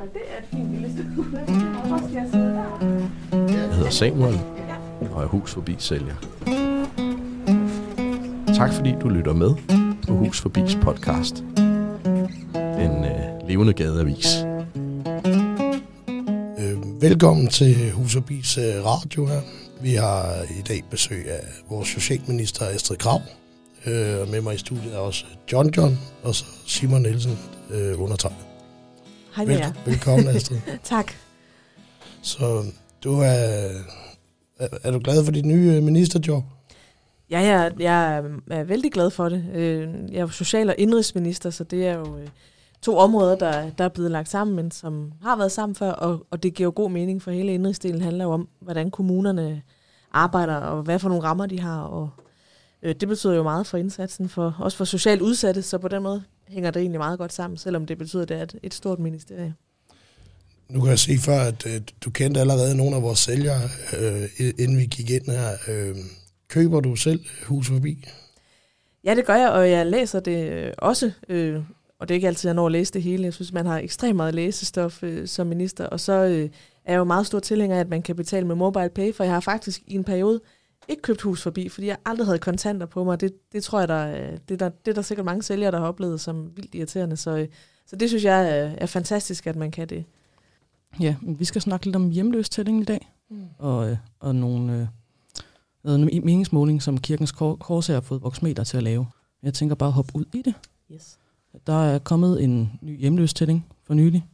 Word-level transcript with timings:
Og 0.00 0.06
det 0.12 0.22
er 0.28 0.38
et 0.38 0.44
fint 0.50 0.72
lille 0.72 0.92
sted. 0.92 1.04
Hvor 1.04 1.98
skal 1.98 2.12
jeg 2.12 2.28
sidde 2.32 2.46
der? 2.46 2.88
Jeg 3.32 3.74
hedder 3.74 3.90
Samuel, 3.90 4.40
og 5.12 5.22
er 5.22 5.26
hus 5.26 5.54
forbi 5.54 5.76
sælger. 5.78 6.14
Tak 8.56 8.72
fordi 8.72 8.94
du 9.00 9.08
lytter 9.08 9.32
med 9.32 9.54
på 10.06 10.14
Hus 10.14 10.40
Forbis 10.40 10.78
podcast. 10.82 11.44
Den 12.54 13.04
øh, 13.04 13.48
levende 13.48 13.72
gadeavis. 13.72 14.26
Øh, 16.58 17.02
velkommen 17.02 17.46
til 17.46 17.90
Hus 17.92 18.12
Forbis 18.12 18.58
øh, 18.58 18.84
radio 18.84 19.26
her. 19.26 19.40
Vi 19.82 19.94
har 19.94 20.44
i 20.58 20.62
dag 20.68 20.84
besøg 20.90 21.30
af 21.30 21.40
vores 21.70 21.88
socialminister 21.88 22.66
Astrid 22.66 22.96
Krav. 22.96 23.20
Øh, 23.86 24.20
og 24.20 24.28
med 24.28 24.40
mig 24.40 24.54
i 24.54 24.58
studiet 24.58 24.94
er 24.94 24.98
også 24.98 25.24
John 25.52 25.70
John 25.76 25.98
og 26.22 26.34
så 26.34 26.44
Simon 26.66 27.02
Nielsen 27.02 27.38
undertegnet. 27.98 28.49
Hej 29.36 29.44
med 29.46 29.58
jer. 29.58 29.72
velkommen 29.86 30.28
Astrid. 30.36 30.58
Tak. 30.84 31.12
Så 32.22 32.64
du 33.04 33.12
er, 33.20 33.28
er, 34.58 34.68
er 34.82 34.90
du 34.90 34.98
glad 35.04 35.24
for 35.24 35.32
dit 35.32 35.44
nye 35.44 35.72
øh, 35.76 35.82
ministerjob? 35.82 36.42
Ja, 37.30 37.40
jeg, 37.40 37.72
jeg 37.80 38.16
er- 38.16 38.22
er 38.50 38.64
vældig 38.64 38.92
glad 38.92 39.10
for 39.10 39.28
det. 39.28 39.44
Øh, 39.54 39.88
Jeg 40.12 40.16
er 40.16 40.20
jo 40.20 40.28
social- 40.28 40.68
og 40.68 40.74
indrigsminister, 40.78 41.50
så 41.50 41.64
det 41.64 41.86
er 41.86 41.94
jo 41.94 42.16
øh, 42.18 42.28
to 42.82 42.96
områder, 42.96 43.36
der, 43.36 43.70
der 43.70 43.84
er 43.84 43.88
blevet 43.88 44.10
lagt 44.10 44.28
sammen, 44.28 44.56
men 44.56 44.70
som 44.70 45.12
har 45.22 45.36
været 45.36 45.52
sammen 45.52 45.74
før, 45.76 45.90
og, 45.92 46.26
og 46.30 46.42
det 46.42 46.54
giver 46.54 46.66
jo 46.66 46.72
god 46.76 46.90
mening, 46.90 47.22
for 47.22 47.30
hele 47.30 47.54
indrigsdelen 47.54 48.00
handler 48.02 48.24
jo 48.24 48.30
om, 48.30 48.48
hvordan 48.60 48.90
kommunerne 48.90 49.62
arbejder, 50.12 50.54
og 50.56 50.82
hvad 50.82 50.98
for 50.98 51.08
nogle 51.08 51.24
rammer 51.24 51.46
de 51.46 51.60
har, 51.60 51.80
og 51.82 52.10
øh, 52.82 52.94
det 53.00 53.08
betyder 53.08 53.34
jo 53.34 53.42
meget 53.42 53.66
for 53.66 53.78
indsatsen, 53.78 54.28
for, 54.28 54.56
også 54.58 54.76
for 54.78 54.84
socialt 54.84 55.22
udsatte, 55.22 55.62
så 55.62 55.78
på 55.78 55.88
den 55.88 56.02
måde 56.02 56.22
hænger 56.50 56.70
det 56.70 56.80
egentlig 56.80 57.00
meget 57.00 57.18
godt 57.18 57.32
sammen, 57.32 57.56
selvom 57.56 57.86
det 57.86 57.98
betyder, 57.98 58.22
at 58.22 58.28
det 58.28 58.36
er 58.36 58.42
et, 58.42 58.56
et 58.62 58.74
stort 58.74 58.98
ministerie. 58.98 59.54
Nu 60.68 60.80
kan 60.80 60.90
jeg 60.90 60.98
se 60.98 61.18
før, 61.18 61.40
at 61.40 61.66
øh, 61.66 61.80
du 62.00 62.10
kendte 62.10 62.40
allerede 62.40 62.76
nogle 62.76 62.96
af 62.96 63.02
vores 63.02 63.18
sælgere, 63.18 63.68
øh, 63.98 64.28
inden 64.58 64.78
vi 64.78 64.86
gik 64.86 65.10
ind 65.10 65.30
her. 65.30 65.50
Øh, 65.68 65.96
køber 66.48 66.80
du 66.80 66.96
selv 66.96 67.20
hus 67.46 67.68
forbi? 67.68 68.04
Ja, 69.04 69.14
det 69.14 69.26
gør 69.26 69.36
jeg, 69.36 69.50
og 69.50 69.70
jeg 69.70 69.86
læser 69.86 70.20
det 70.20 70.52
øh, 70.52 70.72
også, 70.78 71.12
øh, 71.28 71.60
og 71.98 72.08
det 72.08 72.14
er 72.14 72.16
ikke 72.16 72.28
altid, 72.28 72.48
jeg 72.48 72.54
når 72.54 72.66
at 72.66 72.72
læse 72.72 72.92
det 72.92 73.02
hele. 73.02 73.24
Jeg 73.24 73.34
synes, 73.34 73.52
man 73.52 73.66
har 73.66 73.78
ekstremt 73.78 74.16
meget 74.16 74.34
læsestof 74.34 75.02
øh, 75.02 75.28
som 75.28 75.46
minister, 75.46 75.86
og 75.86 76.00
så 76.00 76.12
øh, 76.12 76.48
er 76.84 76.92
jeg 76.92 76.98
jo 76.98 77.04
meget 77.04 77.26
stor 77.26 77.38
tilhænger 77.38 77.76
af, 77.76 77.80
at 77.80 77.88
man 77.88 78.02
kan 78.02 78.16
betale 78.16 78.46
med 78.46 78.54
mobile 78.54 78.88
pay, 78.88 79.14
for 79.14 79.24
jeg 79.24 79.32
har 79.32 79.40
faktisk 79.40 79.82
i 79.86 79.94
en 79.94 80.04
periode 80.04 80.40
ikke 80.88 81.02
købt 81.02 81.20
hus 81.22 81.42
forbi, 81.42 81.68
fordi 81.68 81.86
jeg 81.86 81.96
aldrig 82.04 82.26
havde 82.26 82.38
kontanter 82.38 82.86
på 82.86 83.04
mig. 83.04 83.20
Det, 83.20 83.32
det 83.52 83.64
tror 83.64 83.78
jeg, 83.78 83.88
der, 83.88 83.94
er- 83.94 84.36
det, 84.36 84.54
er 84.54 84.58
der, 84.58 84.68
det 84.84 84.90
er 84.90 84.94
der 84.94 85.02
sikkert 85.02 85.24
mange 85.26 85.42
sælgere, 85.42 85.70
der 85.70 85.78
har 85.78 85.86
oplevet 85.86 86.20
som 86.20 86.56
vildt 86.56 86.74
irriterende. 86.74 87.16
Så, 87.16 87.36
øh, 87.36 87.48
så 87.86 87.96
det 87.96 88.08
synes 88.08 88.24
jeg 88.24 88.58
er, 88.58 88.74
er 88.78 88.86
fantastisk, 88.86 89.46
at 89.46 89.56
man 89.56 89.70
kan 89.70 89.88
det. 89.88 90.04
Ja, 91.00 91.16
vi 91.22 91.44
skal 91.44 91.62
snakke 91.62 91.86
lidt 91.86 91.96
om 91.96 92.10
hjemløstælling 92.10 92.80
i 92.80 92.84
dag, 92.84 93.12
Mm. 93.30 93.44
og, 93.58 93.90
øh, 93.90 93.96
og 94.20 94.34
nogle, 94.34 94.72
øh, 94.80 94.86
noget 95.84 96.06
me- 96.06 96.20
meningsmåling, 96.24 96.82
som 96.82 96.98
Kirkens 96.98 97.32
Kor- 97.32 97.56
Korsager 97.56 97.96
har 97.96 98.00
fået 98.00 98.22
Voxmeter 98.22 98.64
til 98.64 98.76
at 98.76 98.82
lave. 98.82 99.06
Jeg 99.42 99.54
tænker 99.54 99.74
bare 99.74 99.86
at 99.86 99.92
hoppe 99.92 100.16
ud 100.16 100.24
i 100.34 100.42
det. 100.44 100.54
Yes. 100.92 101.18
Der 101.66 101.72
er 101.84 101.98
kommet 101.98 102.44
en 102.44 102.72
ny 102.82 102.98
hjemløstælling 103.00 103.66
for 103.84 103.94
nylig, 103.94 104.26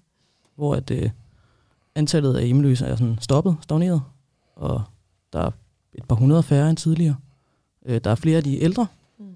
hvor 0.55 0.75
at, 0.75 0.91
øh, 0.91 1.11
antallet 1.95 2.37
af 2.37 2.45
hjemløse 2.45 2.87
er 2.87 2.97
sådan 2.97 3.19
stoppet, 3.21 3.57
stagneret, 3.63 4.03
og 4.57 4.83
der 5.33 5.39
er 5.41 5.51
et 5.99 6.05
par 6.09 6.17
hundrede 6.17 6.43
færre 6.43 6.71
end 6.71 6.77
tidligere. 6.77 7.17
Øh, 7.87 8.01
der 8.05 8.11
er 8.11 8.15
flere 8.15 8.37
af 8.37 8.43
de 8.45 8.63
ældre, 8.63 8.87
Mm. 9.19 9.27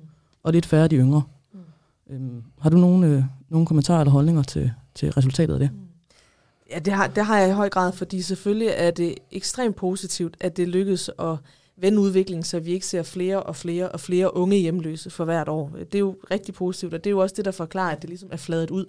og 0.43 0.53
lidt 0.53 0.67
færre 0.67 0.83
af 0.83 0.91
de 0.91 0.97
yngre. 0.97 1.23
Mm. 1.53 2.15
Øhm, 2.15 2.43
har 2.61 2.71
du 2.71 2.77
nogle, 2.77 3.07
øh, 3.07 3.25
nogle 3.49 3.67
kommentarer 3.67 4.01
eller 4.01 4.13
holdninger 4.13 4.43
til, 4.43 4.73
til 4.95 5.13
resultatet 5.13 5.55
af 5.55 5.61
det? 5.61 5.71
Ja, 6.71 6.79
det 6.79 6.93
har, 6.93 7.07
det 7.07 7.25
har 7.25 7.39
jeg 7.39 7.49
i 7.49 7.53
høj 7.53 7.69
grad, 7.69 7.93
fordi 7.93 8.23
selvfølgelig 8.23 8.69
er 8.77 8.91
det 8.91 9.15
ekstremt 9.33 9.77
positivt, 9.77 10.37
at 10.41 10.57
det 10.57 10.69
lykkes 10.69 11.11
at 11.19 11.37
vende 11.77 12.01
udviklingen, 12.01 12.43
så 12.45 12.61
vi 12.61 12.71
ikke 12.71 12.87
ser 12.87 13.03
flere 13.03 13.43
og 13.43 13.57
flere 13.57 13.89
og 13.89 14.01
flere 14.01 14.37
unge 14.37 14.57
hjemløse 14.57 15.11
for 15.11 15.25
hvert 15.25 15.49
år. 15.49 15.71
Det 15.79 15.95
er 15.95 15.99
jo 15.99 16.17
rigtig 16.31 16.55
positivt, 16.55 16.95
og 16.95 17.05
det 17.05 17.11
er 17.11 17.15
jo 17.15 17.19
også 17.19 17.35
det, 17.37 17.45
der 17.45 17.51
forklarer, 17.51 17.97
at 17.97 18.03
det 18.03 18.11
ligesom 18.11 18.29
er 18.33 18.37
fladet 18.37 18.71
ud. 18.71 18.87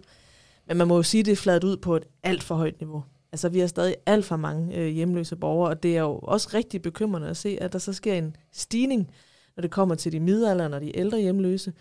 Men 0.67 0.77
man 0.77 0.87
må 0.87 0.95
jo 0.95 1.03
sige, 1.03 1.19
at 1.19 1.25
det 1.25 1.31
er 1.31 1.35
fladet 1.35 1.63
ud 1.63 1.77
på 1.77 1.95
et 1.95 2.03
alt 2.23 2.43
for 2.43 2.55
højt 2.55 2.79
niveau. 2.79 3.03
Altså, 3.31 3.49
vi 3.49 3.59
har 3.59 3.67
stadig 3.67 3.95
alt 4.05 4.25
for 4.25 4.35
mange 4.35 4.77
øh, 4.77 4.87
hjemløse 4.87 5.35
borgere, 5.35 5.69
og 5.69 5.83
det 5.83 5.97
er 5.97 6.01
jo 6.01 6.19
også 6.23 6.49
rigtig 6.53 6.81
bekymrende 6.81 7.27
at 7.27 7.37
se, 7.37 7.57
at 7.61 7.73
der 7.73 7.79
så 7.79 7.93
sker 7.93 8.13
en 8.13 8.35
stigning, 8.51 9.11
når 9.55 9.61
det 9.61 9.71
kommer 9.71 9.95
til 9.95 10.11
de 10.11 10.19
middelalderne 10.19 10.75
og 10.75 10.81
de 10.81 10.97
ældre 10.97 11.19
hjemløse. 11.19 11.73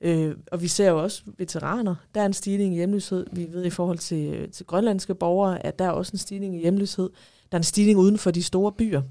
Øh, 0.00 0.36
og 0.52 0.62
vi 0.62 0.68
ser 0.68 0.90
jo 0.90 1.02
også 1.02 1.22
veteraner. 1.38 1.94
Der 2.14 2.20
er 2.20 2.26
en 2.26 2.32
stigning 2.32 2.74
i 2.74 2.76
hjemløshed. 2.76 3.26
Vi 3.32 3.46
ved 3.52 3.64
i 3.64 3.70
forhold 3.70 3.98
til, 3.98 4.34
øh, 4.34 4.48
til 4.48 4.66
grønlandske 4.66 5.14
borgere, 5.14 5.66
at 5.66 5.78
der 5.78 5.84
er 5.84 5.90
også 5.90 6.10
en 6.12 6.18
stigning 6.18 6.56
i 6.56 6.60
hjemløshed. 6.60 7.10
Der 7.52 7.56
er 7.56 7.58
en 7.58 7.64
stigning 7.64 7.98
uden 7.98 8.18
for 8.18 8.30
de 8.30 8.42
store 8.42 8.72
byer. 8.72 9.02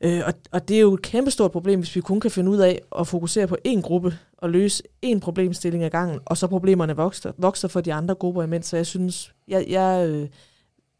Øh, 0.00 0.22
og, 0.26 0.34
og 0.50 0.68
det 0.68 0.76
er 0.76 0.80
jo 0.80 0.94
et 0.94 1.02
kæmpestort 1.02 1.52
problem, 1.52 1.80
hvis 1.80 1.96
vi 1.96 2.00
kun 2.00 2.20
kan 2.20 2.30
finde 2.30 2.50
ud 2.50 2.58
af 2.58 2.80
at 2.98 3.06
fokusere 3.06 3.46
på 3.46 3.56
én 3.68 3.80
gruppe 3.80 4.18
og 4.38 4.50
løse 4.50 4.82
én 5.06 5.18
problemstilling 5.18 5.84
ad 5.84 5.90
gangen, 5.90 6.20
og 6.26 6.36
så 6.36 6.46
problemerne 6.46 6.96
vokser, 6.96 7.32
vokser 7.38 7.68
for 7.68 7.80
de 7.80 7.92
andre 7.92 8.14
grupper 8.14 8.42
imens. 8.42 8.66
Så 8.66 8.76
jeg 8.76 8.86
synes, 8.86 9.34
jeg, 9.48 9.66
jeg 9.68 10.08
øh, 10.08 10.28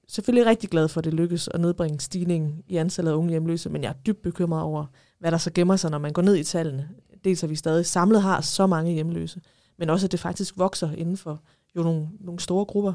selvfølgelig 0.09 0.47
rigtig 0.47 0.71
glad 0.71 0.89
for, 0.89 1.01
at 1.01 1.05
det 1.05 1.15
lykkes 1.15 1.49
at 1.55 1.61
nedbringe 1.61 2.01
stigningen 2.01 2.63
i 2.69 2.77
antallet 2.77 3.11
af 3.11 3.17
unge 3.17 3.31
hjemløse, 3.31 3.71
men 3.71 3.83
jeg 3.83 3.89
er 3.89 3.95
dybt 4.07 4.23
bekymret 4.23 4.63
over, 4.63 4.87
hvad 5.21 5.31
der 5.31 5.39
så 5.39 5.51
gemmer 5.55 5.77
sig, 5.77 5.91
når 5.91 5.99
man 5.99 6.13
går 6.13 6.23
ned 6.23 6.37
i 6.37 6.45
tallene. 6.45 6.89
Dels 7.25 7.43
at 7.43 7.51
vi 7.51 7.57
stadig 7.57 7.87
samlet 7.87 8.23
har 8.23 8.41
så 8.41 8.67
mange 8.67 8.93
hjemløse, 8.93 9.41
men 9.79 9.91
også 9.91 10.07
at 10.07 10.13
det 10.13 10.21
faktisk 10.21 10.55
vokser 10.59 10.91
inden 10.93 11.17
for 11.17 11.43
jo 11.77 11.83
nogle, 11.83 12.09
nogle 12.21 12.41
store 12.41 12.65
grupper. 12.65 12.93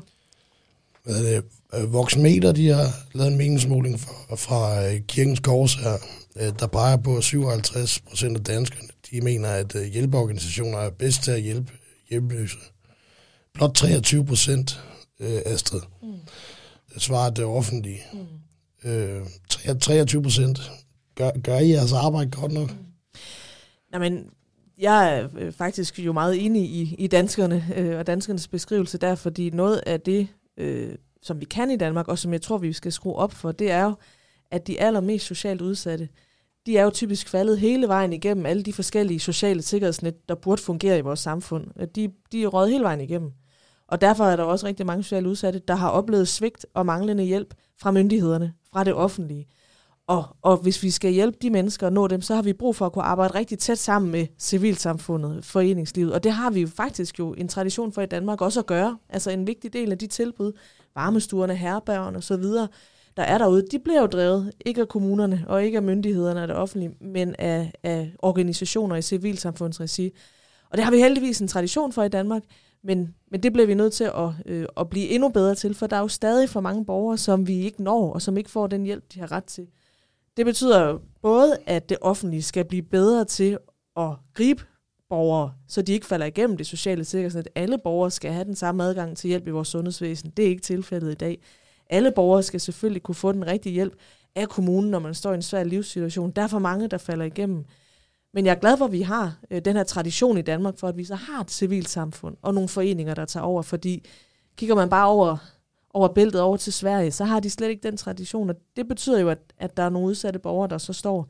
Hvad 1.04 1.26
er 1.26 1.42
det? 1.42 1.44
Øh, 1.74 1.94
Voxmeter, 1.94 2.52
de 2.52 2.68
har 2.68 2.88
lavet 3.14 3.32
en 3.32 3.38
meningsmåling 3.38 4.00
fra, 4.00 4.36
fra 4.36 4.86
øh, 4.86 5.02
Kirkens 5.08 5.40
Kors 5.40 5.74
her, 5.74 5.98
øh, 6.36 6.54
der 6.60 6.68
peger 6.68 6.98
på, 6.98 7.18
at 7.18 7.24
57 7.24 8.00
procent 8.00 8.38
af 8.38 8.44
danskerne, 8.44 8.88
de 9.12 9.22
mener, 9.22 9.50
at 9.50 9.76
hjælpeorganisationer 9.94 10.78
er 10.78 10.90
bedst 10.90 11.24
til 11.24 11.32
at 11.32 11.42
hjælpe 11.42 11.72
hjemløse. 12.10 12.58
Blot 13.54 13.76
23 13.76 14.26
procent, 14.26 14.84
øh, 15.20 15.42
Astrid, 15.46 15.82
Mm. 16.02 16.10
Svarer 16.98 17.30
det 17.30 17.46
offentlige. 17.46 18.00
Mm. 18.14 18.90
Øh, 18.90 19.26
23 19.82 20.24
procent. 20.24 20.72
Gør, 21.16 21.32
gør 21.44 21.58
I 21.58 21.70
jeres 21.70 21.94
arbejde 21.94 22.32
godt 22.32 22.52
nok? 22.52 22.70
Nej, 23.92 24.00
men 24.00 24.30
jeg 24.78 25.20
er 25.20 25.28
øh, 25.38 25.52
faktisk 25.52 26.00
jo 26.00 26.14
meget 26.14 26.46
enig 26.46 26.64
i, 26.64 26.96
i 27.00 27.08
danskerne 27.08 27.66
øh, 27.76 28.00
og 28.00 28.08
danskernes 28.08 28.48
beskrivelse 28.48 28.98
der, 28.98 29.16
fordi 29.16 29.50
noget 29.50 29.84
af 29.86 30.02
det, 30.02 30.28
øh, 30.58 30.96
som 31.22 31.40
vi 31.40 31.46
kan 31.46 31.72
i 31.72 31.78
Danmark, 31.78 32.08
og 32.08 32.20
som 32.20 32.34
jeg 32.34 32.42
tror, 32.42 32.58
vi 32.58 32.74
skal 32.74 32.92
skrue 32.92 33.16
op 33.16 33.34
for, 33.34 33.52
det 33.52 33.72
er 33.72 33.84
jo, 33.84 33.96
at 34.52 34.68
de 34.68 34.82
allermest 34.82 35.26
socialt 35.26 35.62
udsatte, 35.62 36.10
de 36.66 36.78
er 36.78 36.84
jo 36.84 36.90
typisk 36.90 37.30
faldet 37.30 37.60
hele 37.60 37.88
vejen 37.88 38.14
igennem 38.14 38.46
alle 38.46 38.64
de 38.64 38.74
forskellige 38.74 39.20
sociale 39.20 39.62
sikkerhedsnet, 39.62 40.30
der 40.30 40.36
burde 40.36 40.62
fungere 40.62 40.98
i 40.98 41.02
vores 41.02 41.20
samfund. 41.20 41.88
De, 41.96 42.10
de 42.32 42.44
er 42.44 42.48
røget 42.48 42.72
hele 42.72 42.84
vejen 42.84 43.02
igennem. 43.02 43.32
Og 43.94 44.02
derfor 44.02 44.26
er 44.26 44.36
der 44.36 44.44
også 44.44 44.68
rigtig 44.68 44.86
mange 44.86 45.04
socialt 45.04 45.28
udsatte, 45.28 45.60
der 45.68 45.76
har 45.76 45.90
oplevet 45.90 46.28
svigt 46.28 46.66
og 46.74 46.86
manglende 46.86 47.24
hjælp 47.24 47.54
fra 47.82 47.92
myndighederne, 47.92 48.54
fra 48.72 48.84
det 48.84 48.94
offentlige. 48.94 49.48
Og, 50.08 50.24
og 50.42 50.58
hvis 50.58 50.84
vi 50.84 50.92
skal 50.92 51.12
hjælpe 51.12 51.38
de 51.42 51.50
mennesker 51.50 51.88
og 51.88 51.94
nå 51.94 52.08
dem, 52.08 52.22
så 52.22 52.36
har 52.36 52.42
vi 52.42 52.54
brug 52.54 52.76
for 52.76 52.86
at 52.86 52.92
kunne 52.92 53.04
arbejde 53.04 53.36
rigtig 53.36 53.60
tæt 53.60 53.78
sammen 53.78 54.12
med 54.12 54.28
civilsamfundet, 54.40 55.46
foreningslivet. 55.46 56.14
Og 56.14 56.24
det 56.24 56.32
har 56.32 56.50
vi 56.50 56.62
jo 56.62 56.68
faktisk 56.68 57.20
jo 57.20 57.34
en 57.34 57.48
tradition 57.48 57.92
for 57.92 58.02
i 58.02 58.06
Danmark 58.06 58.42
også 58.42 58.60
at 58.60 58.66
gøre. 58.66 58.98
Altså 59.10 59.32
en 59.32 59.48
vigtig 59.48 59.74
del 59.74 59.92
af 59.92 59.98
de 59.98 60.08
tilbud, 60.08 60.52
varmestuerne, 60.96 61.56
herbergerne 61.56 62.18
osv., 62.18 62.44
der 63.18 63.24
er 63.24 63.38
derude, 63.38 63.66
de 63.72 63.80
bliver 63.80 64.02
jo 64.02 64.08
drevet 64.08 64.52
ikke 64.66 64.82
af 64.82 64.88
kommunerne 64.88 65.46
og 65.48 65.64
ikke 65.64 65.78
af 65.78 65.84
myndighederne 65.84 66.42
og 66.42 66.48
det 66.48 66.56
offentlige, 66.56 66.92
men 67.02 67.36
af, 67.40 67.72
af 67.84 68.14
organisationer 68.20 68.96
i 68.96 69.02
civilsamfundsregi. 69.02 70.12
Og 70.70 70.78
det 70.78 70.84
har 70.84 70.92
vi 70.92 70.98
heldigvis 70.98 71.40
en 71.40 71.48
tradition 71.48 71.92
for 71.92 72.04
i 72.04 72.10
Danmark, 72.10 72.44
men, 72.84 73.16
men 73.32 73.44
det 73.44 73.54
bliver 73.54 73.68
vi 73.68 73.74
nødt 73.74 73.94
til 73.94 74.04
at, 74.04 74.30
øh, 74.46 74.66
at 74.78 74.90
blive 74.90 75.10
endnu 75.10 75.30
bedre 75.30 75.56
til, 75.56 75.74
for 75.74 75.88
der 75.88 75.96
er 75.96 76.02
jo 76.02 76.08
stadig 76.08 76.50
for 76.50 76.62
mange 76.62 76.86
borgere, 76.86 77.18
som 77.18 77.48
vi 77.48 77.62
ikke 77.62 77.84
når, 77.84 78.14
og 78.14 78.22
som 78.22 78.38
ikke 78.38 78.50
får 78.50 78.68
den 78.68 78.84
hjælp, 78.84 79.04
de 79.14 79.20
har 79.20 79.32
ret 79.32 79.44
til. 79.44 79.68
Det 80.38 80.46
betyder 80.46 80.88
jo 80.88 81.00
både, 81.22 81.58
at 81.66 81.90
det 81.90 81.98
offentlige 82.02 82.44
skal 82.44 82.66
blive 82.66 82.82
bedre 82.82 83.26
til 83.26 83.58
at 83.98 84.10
gribe 84.34 84.64
borgere, 85.10 85.54
så 85.68 85.82
de 85.82 85.94
ikke 85.94 86.06
falder 86.06 86.26
igennem 86.26 86.58
det 86.58 86.68
sociale 86.68 87.06
sikkerhedsnet. 87.06 87.48
Alle 87.56 87.78
borgere 87.78 88.12
skal 88.12 88.32
have 88.32 88.46
den 88.46 88.56
samme 88.56 88.84
adgang 88.84 89.18
til 89.18 89.28
hjælp 89.28 89.48
i 89.48 89.52
vores 89.52 89.68
sundhedsvæsen. 89.68 90.30
Det 90.38 90.46
er 90.46 90.50
ikke 90.50 90.62
tilfældet 90.62 91.12
i 91.12 91.16
dag. 91.16 91.42
Alle 91.90 92.12
borgere 92.12 92.44
skal 92.44 92.60
selvfølgelig 92.60 93.04
kunne 93.04 93.16
få 93.16 93.32
den 93.32 93.48
rigtige 93.48 93.74
hjælp 93.74 93.94
af 94.36 94.50
kommunen, 94.50 94.92
når 94.92 95.00
man 95.00 95.14
står 95.14 95.32
i 95.32 95.36
en 95.36 95.42
svær 95.42 95.64
livssituation. 95.64 96.32
Der 96.32 96.42
er 96.42 96.48
for 96.48 96.60
mange, 96.60 96.88
der 96.88 96.98
falder 96.98 97.26
igennem. 97.26 97.66
Men 98.34 98.46
jeg 98.46 98.52
er 98.52 98.60
glad 98.60 98.78
for, 98.78 98.86
at 98.86 98.92
vi 98.92 99.02
har 99.02 99.38
øh, 99.52 99.62
den 99.66 99.76
her 99.76 99.84
tradition 99.84 100.38
i 100.38 100.42
Danmark, 100.42 100.78
for 100.78 100.88
at 100.88 100.98
vi 100.98 101.04
så 101.04 101.16
har 101.16 101.42
et 101.42 101.52
civilsamfund 101.52 102.38
og 102.42 102.54
nogle 102.54 102.70
foreninger, 102.70 103.14
der 103.14 103.26
tager 103.26 103.44
over, 103.44 103.62
fordi 103.62 104.06
kigger 104.58 104.76
man 104.76 104.90
bare 104.90 105.08
over, 105.08 105.38
over 105.90 106.08
bæltet 106.08 106.42
over 106.42 106.58
til 106.58 106.74
Sverige, 106.74 107.12
så 107.12 107.24
har 107.24 107.40
de 107.40 107.50
slet 107.50 107.70
ikke 107.70 107.84
den 107.84 107.98
tradition, 107.98 108.50
og 108.50 108.56
det 108.76 108.88
betyder 108.88 109.20
jo, 109.20 109.30
at, 109.30 109.40
at 109.58 109.78
der 109.78 109.84
er 109.84 109.90
nogle 109.90 110.08
udsatte 110.08 110.40
borgere, 110.40 110.70
der 110.70 110.78
så 110.78 110.94
står, 110.94 111.30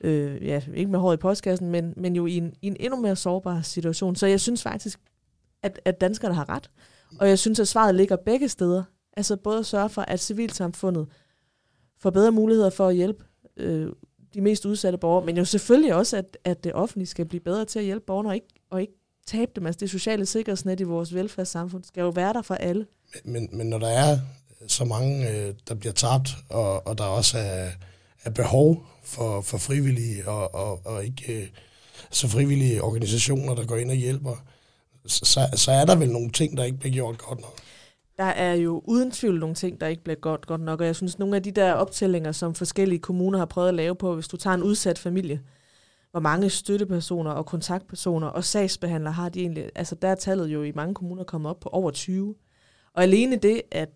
øh, 0.00 0.46
ja, 0.46 0.62
ikke 0.74 0.90
med 0.90 0.98
håret 0.98 1.16
i 1.16 1.20
postkassen, 1.20 1.70
men, 1.70 1.94
men 1.96 2.16
jo 2.16 2.26
i 2.26 2.36
en, 2.36 2.54
i 2.62 2.66
en 2.66 2.76
endnu 2.80 3.00
mere 3.00 3.16
sårbar 3.16 3.62
situation. 3.62 4.16
Så 4.16 4.26
jeg 4.26 4.40
synes 4.40 4.62
faktisk, 4.62 5.00
at, 5.62 5.80
at 5.84 6.00
danskerne 6.00 6.34
har 6.34 6.48
ret, 6.48 6.70
og 7.20 7.28
jeg 7.28 7.38
synes, 7.38 7.60
at 7.60 7.68
svaret 7.68 7.94
ligger 7.94 8.16
begge 8.16 8.48
steder. 8.48 8.82
Altså 9.16 9.36
både 9.36 9.58
at 9.58 9.66
sørge 9.66 9.88
for, 9.88 10.02
at 10.02 10.20
civilsamfundet 10.20 11.06
får 11.98 12.10
bedre 12.10 12.32
muligheder 12.32 12.70
for 12.70 12.88
at 12.88 12.94
hjælpe 12.94 13.24
øh, 13.56 13.92
de 14.36 14.40
mest 14.40 14.64
udsatte 14.64 14.98
borgere, 14.98 15.26
men 15.26 15.36
jo 15.36 15.44
selvfølgelig 15.44 15.94
også, 15.94 16.16
at, 16.16 16.38
at 16.44 16.64
det 16.64 16.72
offentlige 16.72 17.06
skal 17.06 17.24
blive 17.24 17.40
bedre 17.40 17.64
til 17.64 17.78
at 17.78 17.84
hjælpe 17.84 18.04
borgerne, 18.06 18.28
og 18.28 18.34
ikke, 18.34 18.46
og 18.70 18.80
ikke 18.80 18.92
tabe 19.26 19.52
dem. 19.56 19.66
Altså 19.66 19.78
det 19.80 19.90
sociale 19.90 20.26
sikkerhedsnet 20.26 20.80
i 20.80 20.82
vores 20.82 21.14
velfærdssamfund 21.14 21.84
skal 21.84 22.00
jo 22.00 22.08
være 22.08 22.32
der 22.32 22.42
for 22.42 22.54
alle. 22.54 22.86
Men, 23.24 23.48
men 23.52 23.66
når 23.66 23.78
der 23.78 23.88
er 23.88 24.18
så 24.66 24.84
mange, 24.84 25.30
øh, 25.30 25.54
der 25.68 25.74
bliver 25.74 25.92
tabt, 25.92 26.28
og, 26.48 26.86
og 26.86 26.98
der 26.98 27.04
også 27.04 27.38
er, 27.38 27.70
er 28.24 28.30
behov 28.30 28.86
for, 29.02 29.40
for 29.40 29.58
frivillige, 29.58 30.28
og, 30.28 30.54
og, 30.54 30.80
og 30.84 31.04
ikke 31.04 31.42
øh, 31.42 31.48
så 32.10 32.28
frivillige 32.28 32.82
organisationer, 32.82 33.54
der 33.54 33.64
går 33.64 33.76
ind 33.76 33.90
og 33.90 33.96
hjælper, 33.96 34.36
så, 35.06 35.48
så 35.54 35.70
er 35.70 35.84
der 35.84 35.96
vel 35.96 36.10
nogle 36.10 36.30
ting, 36.30 36.56
der 36.56 36.64
ikke 36.64 36.78
bliver 36.78 36.92
gjort 36.92 37.18
godt 37.18 37.40
nok. 37.40 37.60
Der 38.18 38.24
er 38.24 38.54
jo 38.54 38.82
uden 38.84 39.10
tvivl 39.10 39.40
nogle 39.40 39.54
ting, 39.54 39.80
der 39.80 39.86
ikke 39.86 40.04
bliver 40.04 40.16
godt, 40.16 40.46
godt 40.46 40.60
nok, 40.60 40.80
og 40.80 40.86
jeg 40.86 40.96
synes, 40.96 41.18
nogle 41.18 41.36
af 41.36 41.42
de 41.42 41.50
der 41.50 41.72
optællinger, 41.72 42.32
som 42.32 42.54
forskellige 42.54 42.98
kommuner 42.98 43.38
har 43.38 43.46
prøvet 43.46 43.68
at 43.68 43.74
lave 43.74 43.94
på, 43.94 44.14
hvis 44.14 44.28
du 44.28 44.36
tager 44.36 44.54
en 44.54 44.62
udsat 44.62 44.98
familie, 44.98 45.40
hvor 46.10 46.20
mange 46.20 46.50
støttepersoner 46.50 47.30
og 47.30 47.46
kontaktpersoner 47.46 48.26
og 48.26 48.44
sagsbehandlere 48.44 49.12
har 49.12 49.28
de 49.28 49.40
egentlig, 49.40 49.70
altså 49.74 49.94
der 49.94 50.08
er 50.08 50.14
tallet 50.14 50.46
jo 50.46 50.62
i 50.62 50.72
mange 50.72 50.94
kommuner 50.94 51.24
kommet 51.24 51.50
op 51.50 51.60
på 51.60 51.68
over 51.68 51.90
20. 51.90 52.34
Og 52.94 53.02
alene 53.02 53.36
det, 53.36 53.62
at, 53.70 53.88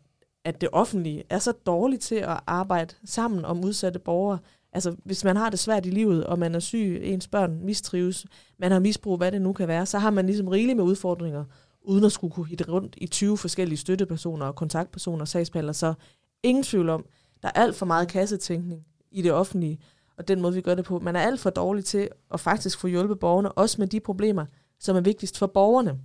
at 0.45 0.61
det 0.61 0.69
offentlige 0.73 1.25
er 1.31 1.39
så 1.39 1.53
dårligt 1.53 2.03
til 2.03 2.15
at 2.15 2.41
arbejde 2.47 2.95
sammen 3.05 3.45
om 3.45 3.65
udsatte 3.65 3.99
borgere, 3.99 4.39
altså 4.73 4.97
hvis 5.05 5.25
man 5.25 5.37
har 5.37 5.51
det 5.51 5.59
svært 5.59 5.87
i 5.87 5.91
livet, 5.91 6.25
og 6.25 6.39
man 6.39 6.55
er 6.55 6.61
syg, 6.61 7.01
ens 7.03 7.29
børn 7.29 7.61
mistrives, 7.65 8.27
man 8.59 8.73
har 8.73 8.79
misbrug, 8.79 9.17
hvad 9.17 9.33
det 9.33 9.43
nu 9.43 9.53
kan 9.53 9.69
være, 9.69 9.87
så 9.87 9.99
har 9.99 10.11
man 10.11 10.27
ligesom 10.27 10.49
rigeligt 10.49 10.77
med 10.77 10.85
udfordringer, 10.85 11.45
uden 11.83 12.05
at 12.05 12.13
skulle 12.13 12.33
kunne 12.33 12.47
hitte 12.47 12.65
rundt 12.69 12.95
i 12.99 13.07
20 13.07 13.39
forskellige 13.39 13.79
støttepersoner 13.79 14.47
og 14.47 14.55
kontaktpersoner 14.55 15.21
og 15.21 15.29
sagsbehandlere. 15.29 15.75
Så 15.75 15.95
ingen 16.43 16.65
tvivl 16.65 16.89
om, 16.89 17.05
der 17.43 17.49
er 17.49 17.53
alt 17.53 17.77
for 17.77 17.87
meget 17.87 18.09
kassetænkning 18.09 18.87
i 19.11 19.23
det 19.23 19.33
offentlige, 19.33 19.81
og 20.17 20.29
den 20.29 20.41
måde, 20.41 20.55
vi 20.55 20.61
gør 20.61 20.75
det 20.75 20.85
på. 20.85 20.99
Man 20.99 21.17
er 21.17 21.21
alt 21.21 21.41
for 21.41 21.51
dårlig 21.51 21.85
til 21.85 22.09
at 22.35 22.41
faktisk 22.41 22.79
få 22.79 22.87
hjulpet 22.87 23.19
borgerne, 23.19 23.53
også 23.53 23.77
med 23.79 23.89
de 23.89 24.01
problemer, 24.01 24.47
som 24.79 24.97
er 24.97 25.01
vigtigst 25.01 25.39
for 25.39 25.47
borgerne. 25.47 25.99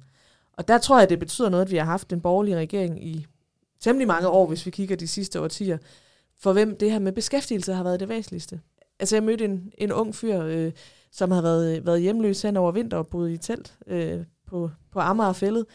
Og 0.53 0.67
der 0.67 0.77
tror 0.77 0.99
jeg, 0.99 1.09
det 1.09 1.19
betyder 1.19 1.49
noget, 1.49 1.65
at 1.65 1.71
vi 1.71 1.77
har 1.77 1.85
haft 1.85 2.13
en 2.13 2.21
borgerlig 2.21 2.55
regering 2.55 3.07
i 3.07 3.25
temmelig 3.79 4.07
mange 4.07 4.27
år, 4.27 4.47
hvis 4.47 4.65
vi 4.65 4.71
kigger 4.71 4.95
de 4.95 5.07
sidste 5.07 5.41
årtier, 5.41 5.77
for 6.39 6.53
hvem 6.53 6.77
det 6.77 6.91
her 6.91 6.99
med 6.99 7.11
beskæftigelse 7.11 7.73
har 7.73 7.83
været 7.83 7.99
det 7.99 8.09
væsentligste. 8.09 8.61
Altså 8.99 9.15
jeg 9.15 9.23
mødte 9.23 9.45
en, 9.45 9.71
en 9.77 9.91
ung 9.91 10.15
fyr, 10.15 10.41
øh, 10.41 10.71
som 11.11 11.31
har 11.31 11.41
været, 11.41 11.85
været 11.85 12.01
hjemløs 12.01 12.41
hen 12.41 12.57
over 12.57 12.71
vinter 12.71 12.97
og 12.97 13.07
boet 13.07 13.31
i 13.31 13.37
telt 13.37 13.77
øh, 13.87 14.23
på, 14.55 14.69
på 14.91 14.99
Amagerfællet, 14.99 15.65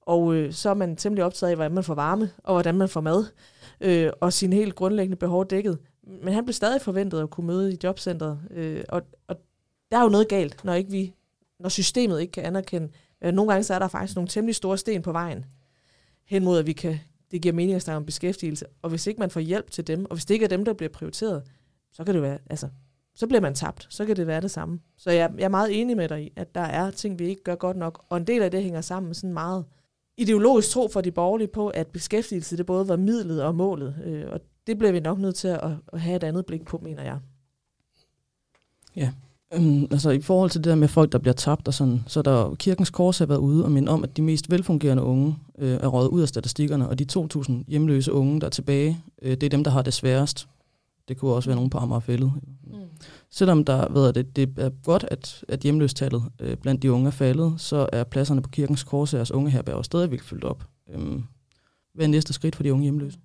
og 0.00 0.34
øh, 0.34 0.52
så 0.52 0.70
er 0.70 0.74
man 0.74 0.96
temmelig 0.96 1.24
optaget 1.24 1.50
af, 1.50 1.56
hvordan 1.56 1.72
man 1.72 1.84
får 1.84 1.94
varme, 1.94 2.30
og 2.44 2.54
hvordan 2.54 2.74
man 2.74 2.88
får 2.88 3.00
mad, 3.00 3.24
øh, 3.80 4.10
og 4.20 4.32
sine 4.32 4.56
helt 4.56 4.74
grundlæggende 4.74 5.16
behov 5.16 5.46
dækket. 5.46 5.78
Men 6.22 6.34
han 6.34 6.44
blev 6.44 6.52
stadig 6.52 6.80
forventet 6.82 7.20
at 7.20 7.30
kunne 7.30 7.46
møde 7.46 7.72
i 7.72 7.78
jobcentret, 7.84 8.40
øh, 8.50 8.84
og, 8.88 9.02
og 9.28 9.36
der 9.90 9.98
er 9.98 10.02
jo 10.02 10.08
noget 10.08 10.28
galt, 10.28 10.64
når 10.64 10.74
ikke 10.74 10.90
vi, 10.90 11.14
når 11.60 11.68
systemet 11.68 12.20
ikke 12.20 12.30
kan 12.30 12.44
anerkende. 12.44 12.88
Øh, 13.22 13.32
nogle 13.32 13.52
gange 13.52 13.64
så 13.64 13.74
er 13.74 13.78
der 13.78 13.88
faktisk 13.88 14.16
nogle 14.16 14.28
temmelig 14.28 14.54
store 14.54 14.78
sten 14.78 15.02
på 15.02 15.12
vejen, 15.12 15.44
hen 16.26 16.44
mod 16.44 16.58
at 16.58 16.66
vi 16.66 16.72
kan, 16.72 16.98
det 17.30 17.42
giver 17.42 17.54
mening 17.54 17.76
at 17.76 17.82
snakke 17.82 17.96
om 17.96 18.06
beskæftigelse. 18.06 18.66
Og 18.82 18.90
hvis 18.90 19.06
ikke 19.06 19.20
man 19.20 19.30
får 19.30 19.40
hjælp 19.40 19.70
til 19.70 19.86
dem, 19.86 20.04
og 20.04 20.16
hvis 20.16 20.24
det 20.24 20.34
ikke 20.34 20.44
er 20.44 20.48
dem, 20.48 20.64
der 20.64 20.72
bliver 20.72 20.90
prioriteret, 20.90 21.42
så 21.92 22.04
kan 22.04 22.14
det 22.14 22.22
være, 22.22 22.38
altså, 22.50 22.68
så 23.18 23.26
bliver 23.26 23.40
man 23.40 23.54
tabt. 23.54 23.86
Så 23.90 24.04
kan 24.04 24.16
det 24.16 24.26
være 24.26 24.40
det 24.40 24.50
samme. 24.50 24.80
Så 24.96 25.10
jeg, 25.10 25.30
jeg 25.38 25.44
er 25.44 25.48
meget 25.48 25.80
enig 25.80 25.96
med 25.96 26.08
dig 26.08 26.22
i, 26.22 26.32
at 26.36 26.54
der 26.54 26.60
er 26.60 26.90
ting, 26.90 27.18
vi 27.18 27.24
ikke 27.24 27.42
gør 27.42 27.54
godt 27.54 27.76
nok. 27.76 28.04
Og 28.08 28.16
en 28.16 28.26
del 28.26 28.42
af 28.42 28.50
det 28.50 28.62
hænger 28.62 28.80
sammen 28.80 29.08
med 29.08 29.14
sådan 29.14 29.32
meget 29.32 29.64
ideologisk 30.16 30.70
tro 30.70 30.88
for 30.88 31.00
de 31.00 31.10
borgerlige 31.10 31.48
på, 31.48 31.68
at 31.68 31.86
beskæftigelse 31.86 32.56
det 32.56 32.66
både 32.66 32.88
var 32.88 32.96
midlet 32.96 33.42
og 33.42 33.54
målet. 33.54 33.94
Øh, 34.04 34.24
og 34.32 34.40
det 34.66 34.78
bliver 34.78 34.92
vi 34.92 35.00
nok 35.00 35.18
nødt 35.18 35.34
til 35.34 35.48
at, 35.48 35.70
at 35.92 36.00
have 36.00 36.16
et 36.16 36.24
andet 36.24 36.46
blik 36.46 36.64
på, 36.64 36.80
mener 36.82 37.02
jeg. 37.02 37.18
Ja, 38.96 39.10
øhm, 39.54 39.82
altså 39.90 40.10
i 40.10 40.20
forhold 40.20 40.50
til 40.50 40.64
det 40.64 40.70
der 40.70 40.76
med 40.76 40.88
folk, 40.88 41.12
der 41.12 41.18
bliver 41.18 41.34
tabt 41.34 41.68
og 41.68 41.74
sådan, 41.74 42.00
så 42.06 42.22
der 42.22 42.54
Kirkens 42.54 42.90
Kors 42.90 43.18
har 43.18 43.26
været 43.26 43.38
ude 43.38 43.64
og 43.64 43.70
minde 43.70 43.92
om, 43.92 44.04
at 44.04 44.16
de 44.16 44.22
mest 44.22 44.50
velfungerende 44.50 45.02
unge 45.02 45.36
øh, 45.58 45.78
er 45.80 45.88
røget 45.88 46.08
ud 46.08 46.22
af 46.22 46.28
statistikkerne, 46.28 46.88
og 46.88 46.98
de 46.98 47.06
2.000 47.12 47.52
hjemløse 47.68 48.12
unge, 48.12 48.40
der 48.40 48.46
er 48.46 48.50
tilbage, 48.50 49.00
øh, 49.22 49.30
det 49.30 49.42
er 49.42 49.50
dem, 49.50 49.64
der 49.64 49.70
har 49.70 49.82
det 49.82 49.94
sværest. 49.94 50.48
Det 51.08 51.16
kunne 51.16 51.32
også 51.32 51.48
være 51.48 51.56
nogen 51.56 51.70
på 51.70 51.78
Amagerfællet. 51.78 52.32
Mm. 52.66 52.74
Selvom 53.30 53.64
der, 53.64 53.92
ved 53.92 54.12
det, 54.12 54.36
det 54.36 54.58
er 54.58 54.70
godt, 54.84 55.04
at, 55.10 55.44
at 55.48 55.60
hjemløstallet 55.60 56.22
øh, 56.40 56.56
blandt 56.56 56.82
de 56.82 56.92
unge 56.92 57.06
er 57.06 57.10
faldet, 57.10 57.54
så 57.58 57.88
er 57.92 58.04
pladserne 58.04 58.42
på 58.42 58.48
Kirkens 58.48 58.84
Korsærs 58.84 59.30
unge 59.30 59.50
herberg 59.50 59.84
stadigvæk 59.84 60.22
fyldt 60.22 60.44
op. 60.44 60.64
Øhm, 60.94 61.24
hvad 61.94 62.06
er 62.06 62.10
næste 62.10 62.32
skridt 62.32 62.56
for 62.56 62.62
de 62.62 62.72
unge 62.72 62.82
hjemløse? 62.82 63.18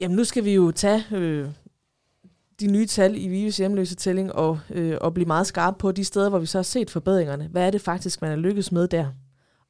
Jamen 0.00 0.16
nu 0.16 0.24
skal 0.24 0.44
vi 0.44 0.54
jo 0.54 0.70
tage 0.70 1.04
øh, 1.12 1.48
de 2.60 2.66
nye 2.66 2.86
tal 2.86 3.16
i 3.16 3.28
Vives 3.28 3.56
hjemløse 3.56 3.94
tælling 3.94 4.32
og, 4.32 4.58
øh, 4.70 4.98
og 5.00 5.14
blive 5.14 5.26
meget 5.26 5.46
skarpe 5.46 5.78
på 5.78 5.92
de 5.92 6.04
steder, 6.04 6.28
hvor 6.28 6.38
vi 6.38 6.46
så 6.46 6.58
har 6.58 6.62
set 6.62 6.90
forbedringerne. 6.90 7.48
Hvad 7.48 7.66
er 7.66 7.70
det 7.70 7.80
faktisk, 7.80 8.22
man 8.22 8.30
er 8.30 8.36
lykkes 8.36 8.72
med 8.72 8.88
der? 8.88 9.06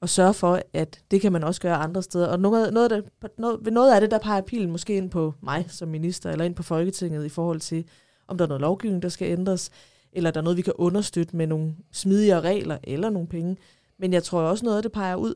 Og 0.04 0.08
sørge 0.08 0.34
for, 0.34 0.60
at 0.72 1.00
det 1.10 1.20
kan 1.20 1.32
man 1.32 1.44
også 1.44 1.60
gøre 1.60 1.76
andre 1.76 2.02
steder. 2.02 2.26
Og 2.26 2.40
noget, 2.40 2.72
noget, 2.72 2.90
der, 2.90 3.00
noget, 3.38 3.58
ved 3.62 3.72
noget 3.72 3.94
af 3.94 4.00
det, 4.00 4.10
der 4.10 4.18
peger 4.18 4.40
pilen 4.40 4.70
måske 4.70 4.96
ind 4.96 5.10
på 5.10 5.34
mig 5.42 5.66
som 5.68 5.88
minister, 5.88 6.30
eller 6.30 6.44
ind 6.44 6.54
på 6.54 6.62
Folketinget 6.62 7.24
i 7.24 7.28
forhold 7.28 7.60
til, 7.60 7.84
om 8.28 8.38
der 8.38 8.44
er 8.44 8.48
noget 8.48 8.60
lovgivning, 8.60 9.02
der 9.02 9.08
skal 9.08 9.30
ændres, 9.30 9.70
eller 10.12 10.30
der 10.30 10.40
er 10.40 10.44
noget, 10.44 10.56
vi 10.56 10.62
kan 10.62 10.72
understøtte 10.76 11.36
med 11.36 11.46
nogle 11.46 11.74
smidigere 11.92 12.40
regler 12.40 12.78
eller 12.82 13.10
nogle 13.10 13.28
penge. 13.28 13.56
Men 13.98 14.12
jeg 14.12 14.22
tror 14.22 14.40
også 14.40 14.64
noget 14.64 14.76
af 14.76 14.82
det 14.82 14.92
peger 14.92 15.16
ud 15.16 15.34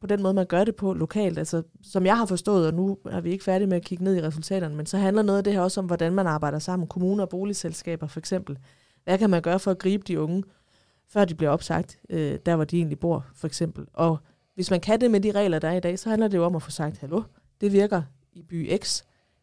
på 0.00 0.06
den 0.06 0.22
måde, 0.22 0.34
man 0.34 0.46
gør 0.46 0.64
det 0.64 0.76
på 0.76 0.92
lokalt. 0.92 1.38
Altså, 1.38 1.62
som 1.82 2.06
jeg 2.06 2.16
har 2.16 2.26
forstået, 2.26 2.66
og 2.66 2.74
nu 2.74 2.98
er 3.10 3.20
vi 3.20 3.30
ikke 3.30 3.44
færdige 3.44 3.68
med 3.68 3.76
at 3.76 3.84
kigge 3.84 4.04
ned 4.04 4.16
i 4.16 4.22
resultaterne, 4.22 4.76
men 4.76 4.86
så 4.86 4.98
handler 4.98 5.22
noget 5.22 5.38
af 5.38 5.44
det 5.44 5.52
her 5.52 5.60
også 5.60 5.80
om, 5.80 5.86
hvordan 5.86 6.14
man 6.14 6.26
arbejder 6.26 6.58
sammen. 6.58 6.88
Kommuner 6.88 7.22
og 7.22 7.28
boligselskaber 7.28 8.06
for 8.06 8.18
eksempel. 8.18 8.58
Hvad 9.04 9.18
kan 9.18 9.30
man 9.30 9.42
gøre 9.42 9.58
for 9.58 9.70
at 9.70 9.78
gribe 9.78 10.04
de 10.08 10.20
unge, 10.20 10.42
før 11.12 11.24
de 11.24 11.34
bliver 11.34 11.50
opsagt, 11.50 11.98
øh, 12.10 12.38
der 12.46 12.56
hvor 12.56 12.64
de 12.64 12.76
egentlig 12.76 12.98
bor, 12.98 13.26
for 13.34 13.46
eksempel. 13.46 13.86
Og 13.92 14.18
hvis 14.54 14.70
man 14.70 14.80
kan 14.80 15.00
det 15.00 15.10
med 15.10 15.20
de 15.20 15.32
regler, 15.32 15.58
der 15.58 15.68
er 15.68 15.76
i 15.76 15.80
dag, 15.80 15.98
så 15.98 16.10
handler 16.10 16.28
det 16.28 16.36
jo 16.38 16.44
om 16.44 16.56
at 16.56 16.62
få 16.62 16.70
sagt, 16.70 16.98
hallo, 16.98 17.22
det 17.60 17.72
virker 17.72 18.02
i 18.32 18.42
by 18.42 18.76
X, 18.78 19.02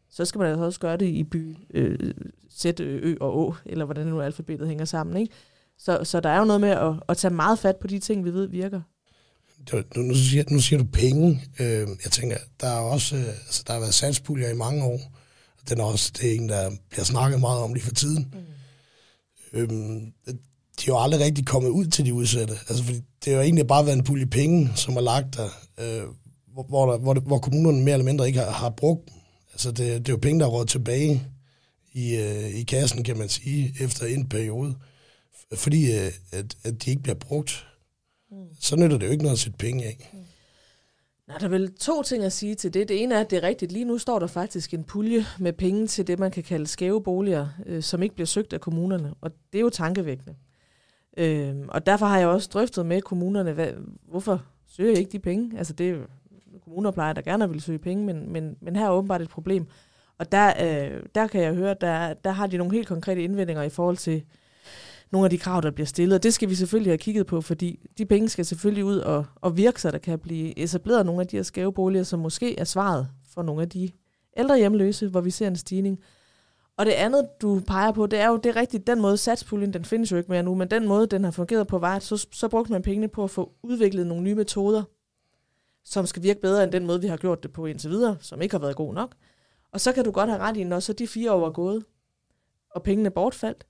så 0.09 0.25
skal 0.25 0.39
man 0.39 0.47
altså 0.47 0.65
også 0.65 0.79
gøre 0.79 0.97
det 0.97 1.05
i 1.05 1.23
by 1.23 1.57
øh, 1.73 2.13
Z, 2.59 2.65
Ø 2.79 3.15
og 3.21 3.37
Å, 3.37 3.55
eller 3.65 3.85
hvordan 3.85 4.07
nu 4.07 4.21
alfabetet 4.21 4.67
hænger 4.67 4.85
sammen. 4.85 5.17
Ikke? 5.17 5.33
Så, 5.77 6.03
så 6.03 6.19
der 6.19 6.29
er 6.29 6.39
jo 6.39 6.45
noget 6.45 6.61
med 6.61 6.69
at, 6.69 6.93
at 7.09 7.17
tage 7.17 7.33
meget 7.33 7.59
fat 7.59 7.75
på 7.75 7.87
de 7.87 7.99
ting, 7.99 8.25
vi 8.25 8.33
ved 8.33 8.47
virker. 8.47 8.81
Nu, 9.73 10.03
nu, 10.03 10.15
siger, 10.15 10.43
nu 10.51 10.59
siger 10.59 10.79
du 10.79 10.85
penge. 10.93 11.41
Øh, 11.59 11.87
jeg 12.03 12.11
tænker, 12.11 12.37
der 12.61 12.67
er 12.67 12.79
også, 12.79 13.15
øh, 13.15 13.27
altså, 13.27 13.63
der 13.67 13.73
har 13.73 13.79
været 13.79 13.93
satspuljer 13.93 14.49
i 14.49 14.55
mange 14.55 14.83
år. 14.83 14.99
Den 15.69 15.79
er 15.79 15.83
også, 15.83 16.11
det 16.17 16.31
er 16.31 16.35
en, 16.35 16.49
der 16.49 16.71
bliver 16.89 17.03
snakket 17.03 17.39
meget 17.39 17.61
om 17.61 17.73
lige 17.73 17.83
for 17.83 17.93
tiden. 17.93 18.33
Mm. 18.33 19.59
Øhm, 19.59 20.13
de 20.79 20.83
er 20.83 20.93
jo 20.93 21.01
aldrig 21.01 21.21
rigtig 21.21 21.45
kommet 21.45 21.69
ud 21.69 21.85
til 21.85 22.05
de 22.05 22.13
udsatte. 22.13 22.53
Altså, 22.69 22.83
fordi 22.83 22.97
det 22.97 23.33
har 23.33 23.33
jo 23.33 23.41
egentlig 23.41 23.67
bare 23.67 23.85
været 23.85 23.97
en 23.97 24.03
pulje 24.03 24.25
penge, 24.25 24.71
som 24.75 24.97
er 24.97 25.01
lagt 25.01 25.35
der, 25.35 25.49
øh, 25.79 26.03
hvor, 26.53 26.63
hvor, 26.63 26.91
der, 26.91 26.97
hvor, 26.97 27.13
hvor 27.13 27.39
kommunerne 27.39 27.83
mere 27.83 27.93
eller 27.93 28.05
mindre 28.05 28.27
ikke 28.27 28.39
har, 28.39 28.51
har 28.51 28.69
brugt 28.69 29.09
dem. 29.09 29.17
Altså, 29.53 29.71
det, 29.71 29.77
det 29.77 30.09
er 30.09 30.13
jo 30.13 30.17
penge, 30.17 30.39
der 30.39 30.45
er 30.45 30.49
råd 30.49 30.65
tilbage 30.65 31.23
i, 31.93 32.15
øh, 32.15 32.59
i 32.59 32.63
kassen, 32.63 33.03
kan 33.03 33.17
man 33.17 33.29
sige, 33.29 33.75
efter 33.81 34.05
en 34.05 34.29
periode. 34.29 34.75
Fordi 35.53 35.97
øh, 35.97 36.11
at, 36.31 36.55
at 36.63 36.85
de 36.85 36.89
ikke 36.89 37.03
bliver 37.03 37.15
brugt. 37.15 37.67
Mm. 38.31 38.37
Så 38.59 38.75
nytter 38.75 38.97
det 38.97 39.05
jo 39.05 39.11
ikke 39.11 39.23
noget 39.23 39.35
at 39.35 39.39
sætte 39.39 39.57
penge 39.57 39.85
af. 39.85 40.09
Mm. 40.13 40.19
Nej, 41.27 41.37
der 41.37 41.45
er 41.45 41.49
vel 41.49 41.73
to 41.73 42.03
ting 42.03 42.23
at 42.23 42.33
sige 42.33 42.55
til 42.55 42.73
det. 42.73 42.89
Det 42.89 43.03
ene 43.03 43.15
er, 43.15 43.19
at 43.19 43.29
det 43.29 43.37
er 43.37 43.43
rigtigt. 43.43 43.71
Lige 43.71 43.85
nu 43.85 43.97
står 43.97 44.19
der 44.19 44.27
faktisk 44.27 44.73
en 44.73 44.83
pulje 44.83 45.25
med 45.39 45.53
penge 45.53 45.87
til 45.87 46.07
det, 46.07 46.19
man 46.19 46.31
kan 46.31 46.43
kalde 46.43 46.67
skæve 46.67 47.03
boliger, 47.03 47.47
øh, 47.65 47.83
som 47.83 48.03
ikke 48.03 48.15
bliver 48.15 48.27
søgt 48.27 48.53
af 48.53 48.61
kommunerne. 48.61 49.13
Og 49.21 49.31
det 49.53 49.59
er 49.59 49.61
jo 49.61 49.69
tankevækkende. 49.69 50.35
Øh, 51.19 51.55
og 51.67 51.85
derfor 51.85 52.05
har 52.05 52.17
jeg 52.17 52.27
også 52.27 52.49
drøftet 52.53 52.85
med 52.85 53.01
kommunerne, 53.01 53.53
hvad, 53.53 53.71
hvorfor 54.09 54.41
søger 54.67 54.91
jeg 54.91 54.99
ikke 54.99 55.11
de 55.11 55.19
penge? 55.19 55.57
Altså 55.57 55.73
det 55.73 55.89
er 55.89 55.97
kommuner 56.63 56.91
plejer, 56.91 57.13
der 57.13 57.21
gerne 57.21 57.49
vil 57.49 57.61
søge 57.61 57.79
penge, 57.79 58.05
men, 58.05 58.33
men, 58.33 58.55
men 58.61 58.75
her 58.75 58.85
er 58.85 58.91
åbenbart 58.91 59.21
et 59.21 59.29
problem. 59.29 59.67
Og 60.17 60.31
der, 60.31 60.47
øh, 60.47 61.03
der 61.15 61.27
kan 61.27 61.41
jeg 61.41 61.53
høre, 61.53 61.75
der, 61.81 62.13
der 62.13 62.31
har 62.31 62.47
de 62.47 62.57
nogle 62.57 62.73
helt 62.73 62.87
konkrete 62.87 63.23
indvendinger 63.23 63.63
i 63.63 63.69
forhold 63.69 63.97
til 63.97 64.23
nogle 65.11 65.25
af 65.25 65.29
de 65.29 65.37
krav, 65.37 65.61
der 65.61 65.71
bliver 65.71 65.87
stillet. 65.87 66.15
Og 66.15 66.23
det 66.23 66.33
skal 66.33 66.49
vi 66.49 66.55
selvfølgelig 66.55 66.91
have 66.91 66.97
kigget 66.97 67.25
på, 67.25 67.41
fordi 67.41 67.79
de 67.97 68.05
penge 68.05 68.29
skal 68.29 68.45
selvfølgelig 68.45 68.85
ud 68.85 68.97
og, 68.97 69.25
og 69.35 69.57
virke, 69.57 69.81
så 69.81 69.91
der 69.91 69.97
kan 69.97 70.19
blive 70.19 70.59
etableret 70.59 71.05
nogle 71.05 71.21
af 71.21 71.27
de 71.27 71.35
her 71.35 71.43
skæve 71.43 71.73
boliger, 71.73 72.03
som 72.03 72.19
måske 72.19 72.59
er 72.59 72.63
svaret 72.63 73.07
for 73.33 73.41
nogle 73.41 73.61
af 73.61 73.69
de 73.69 73.89
ældre 74.37 74.57
hjemløse, 74.57 75.07
hvor 75.07 75.21
vi 75.21 75.31
ser 75.31 75.47
en 75.47 75.55
stigning. 75.55 75.99
Og 76.79 76.85
det 76.85 76.91
andet, 76.91 77.29
du 77.41 77.61
peger 77.67 77.91
på, 77.91 78.05
det 78.05 78.19
er 78.19 78.27
jo, 78.27 78.37
det 78.37 78.45
er 78.49 78.55
rigtigt, 78.55 78.87
den 78.87 79.01
måde 79.01 79.17
satspuljen, 79.17 79.73
den 79.73 79.85
findes 79.85 80.11
jo 80.11 80.17
ikke 80.17 80.31
mere 80.31 80.43
nu, 80.43 80.55
men 80.55 80.71
den 80.71 80.87
måde, 80.87 81.07
den 81.07 81.23
har 81.23 81.31
fungeret 81.31 81.67
på, 81.67 81.77
var, 81.77 81.95
at 81.95 82.03
så, 82.03 82.27
så 82.31 82.47
brugte 82.47 82.71
man 82.71 82.81
pengene 82.81 83.07
på 83.07 83.23
at 83.23 83.29
få 83.29 83.53
udviklet 83.63 84.07
nogle 84.07 84.23
nye 84.23 84.35
metoder, 84.35 84.83
som 85.83 86.05
skal 86.05 86.23
virke 86.23 86.41
bedre 86.41 86.63
end 86.63 86.71
den 86.71 86.85
måde, 86.85 87.01
vi 87.01 87.07
har 87.07 87.17
gjort 87.17 87.43
det 87.43 87.53
på 87.53 87.65
indtil 87.65 87.89
videre, 87.89 88.17
som 88.19 88.41
ikke 88.41 88.53
har 88.53 88.59
været 88.59 88.75
god 88.75 88.93
nok. 88.93 89.15
Og 89.71 89.81
så 89.81 89.91
kan 89.91 90.05
du 90.05 90.11
godt 90.11 90.29
have 90.29 90.41
ret 90.41 90.57
i, 90.57 90.63
når 90.63 90.79
så 90.79 90.93
de 90.93 91.07
fire 91.07 91.31
år 91.31 91.45
er 91.47 91.51
gået, 91.51 91.85
og 92.75 92.83
pengene 92.83 93.09
bortfaldt, 93.09 93.65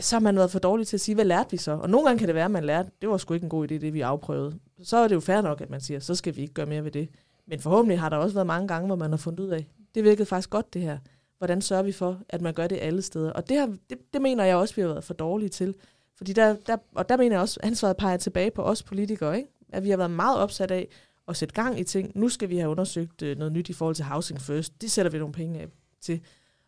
så 0.00 0.16
har 0.16 0.20
man 0.20 0.36
været 0.36 0.50
for 0.50 0.58
dårlig 0.58 0.86
til 0.86 0.96
at 0.96 1.00
sige, 1.00 1.14
hvad 1.14 1.24
lærte 1.24 1.50
vi 1.50 1.56
så? 1.56 1.72
Og 1.72 1.90
nogle 1.90 2.06
gange 2.06 2.18
kan 2.18 2.28
det 2.28 2.34
være, 2.34 2.44
at 2.44 2.50
man 2.50 2.64
lærte, 2.64 2.90
det 3.00 3.08
var 3.08 3.16
sgu 3.16 3.34
ikke 3.34 3.44
en 3.44 3.50
god 3.50 3.64
idé, 3.70 3.74
det 3.74 3.94
vi 3.94 4.00
afprøvede. 4.00 4.58
Så 4.82 4.96
er 4.96 5.08
det 5.08 5.14
jo 5.14 5.20
fair 5.20 5.40
nok, 5.40 5.60
at 5.60 5.70
man 5.70 5.80
siger, 5.80 6.00
så 6.00 6.14
skal 6.14 6.36
vi 6.36 6.42
ikke 6.42 6.54
gøre 6.54 6.66
mere 6.66 6.84
ved 6.84 6.90
det. 6.90 7.08
Men 7.46 7.60
forhåbentlig 7.60 8.00
har 8.00 8.08
der 8.08 8.16
også 8.16 8.34
været 8.34 8.46
mange 8.46 8.68
gange, 8.68 8.86
hvor 8.86 8.96
man 8.96 9.10
har 9.10 9.16
fundet 9.16 9.40
ud 9.40 9.48
af, 9.48 9.66
det 9.94 10.04
virkede 10.04 10.26
faktisk 10.26 10.50
godt 10.50 10.74
det 10.74 10.82
her. 10.82 10.98
Hvordan 11.38 11.62
sørger 11.62 11.82
vi 11.82 11.92
for, 11.92 12.20
at 12.28 12.40
man 12.40 12.54
gør 12.54 12.66
det 12.66 12.78
alle 12.82 13.02
steder? 13.02 13.32
Og 13.32 13.48
det, 13.48 13.58
har, 13.58 13.66
det, 13.90 13.98
det 14.12 14.22
mener 14.22 14.44
jeg 14.44 14.56
også, 14.56 14.74
vi 14.74 14.82
har 14.82 14.88
været 14.88 15.04
for 15.04 15.14
dårlige 15.14 15.48
til. 15.48 15.74
Fordi 16.16 16.32
der, 16.32 16.56
der, 16.66 16.76
og 16.94 17.08
der 17.08 17.16
mener 17.16 17.36
jeg 17.36 17.40
også, 17.40 17.60
at 17.62 17.66
ansvaret 17.66 17.96
peger 17.96 18.16
tilbage 18.16 18.50
på 18.50 18.62
os 18.62 18.82
politikere, 18.82 19.36
ikke? 19.36 19.48
at 19.72 19.84
vi 19.84 19.90
har 19.90 19.96
været 19.96 20.10
meget 20.10 20.38
opsat 20.38 20.70
af 20.70 20.88
at 21.28 21.36
sætte 21.36 21.54
gang 21.54 21.80
i 21.80 21.84
ting. 21.84 22.12
Nu 22.14 22.28
skal 22.28 22.48
vi 22.48 22.56
have 22.56 22.70
undersøgt 22.70 23.22
øh, 23.22 23.38
noget 23.38 23.52
nyt 23.52 23.68
i 23.68 23.72
forhold 23.72 23.96
til 23.96 24.04
Housing 24.04 24.40
First. 24.40 24.80
Det 24.80 24.90
sætter 24.90 25.12
vi 25.12 25.18
nogle 25.18 25.34
penge 25.34 25.60
af 25.60 25.66
til. 26.00 26.20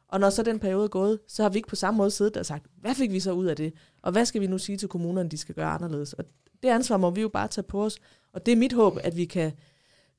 Og 0.08 0.20
når 0.20 0.30
så 0.30 0.42
den 0.42 0.58
periode 0.58 0.84
er 0.84 0.88
gået, 0.88 1.18
så 1.28 1.42
har 1.42 1.50
vi 1.50 1.56
ikke 1.56 1.68
på 1.68 1.76
samme 1.76 1.98
måde 1.98 2.10
siddet 2.10 2.36
og 2.36 2.46
sagt, 2.46 2.66
hvad 2.80 2.94
fik 2.94 3.12
vi 3.12 3.20
så 3.20 3.32
ud 3.32 3.46
af 3.46 3.56
det? 3.56 3.72
Og 4.02 4.12
hvad 4.12 4.24
skal 4.24 4.40
vi 4.40 4.46
nu 4.46 4.58
sige 4.58 4.78
til 4.78 4.88
kommunerne, 4.88 5.28
de 5.28 5.38
skal 5.38 5.54
gøre 5.54 5.68
anderledes? 5.68 6.12
Og 6.12 6.24
det 6.62 6.68
ansvar 6.68 6.96
må 6.96 7.10
vi 7.10 7.20
jo 7.20 7.28
bare 7.28 7.48
tage 7.48 7.62
på 7.62 7.84
os. 7.84 7.98
Og 8.32 8.46
det 8.46 8.52
er 8.52 8.56
mit 8.56 8.72
håb, 8.72 8.98
at 9.02 9.16
vi 9.16 9.24
kan 9.24 9.52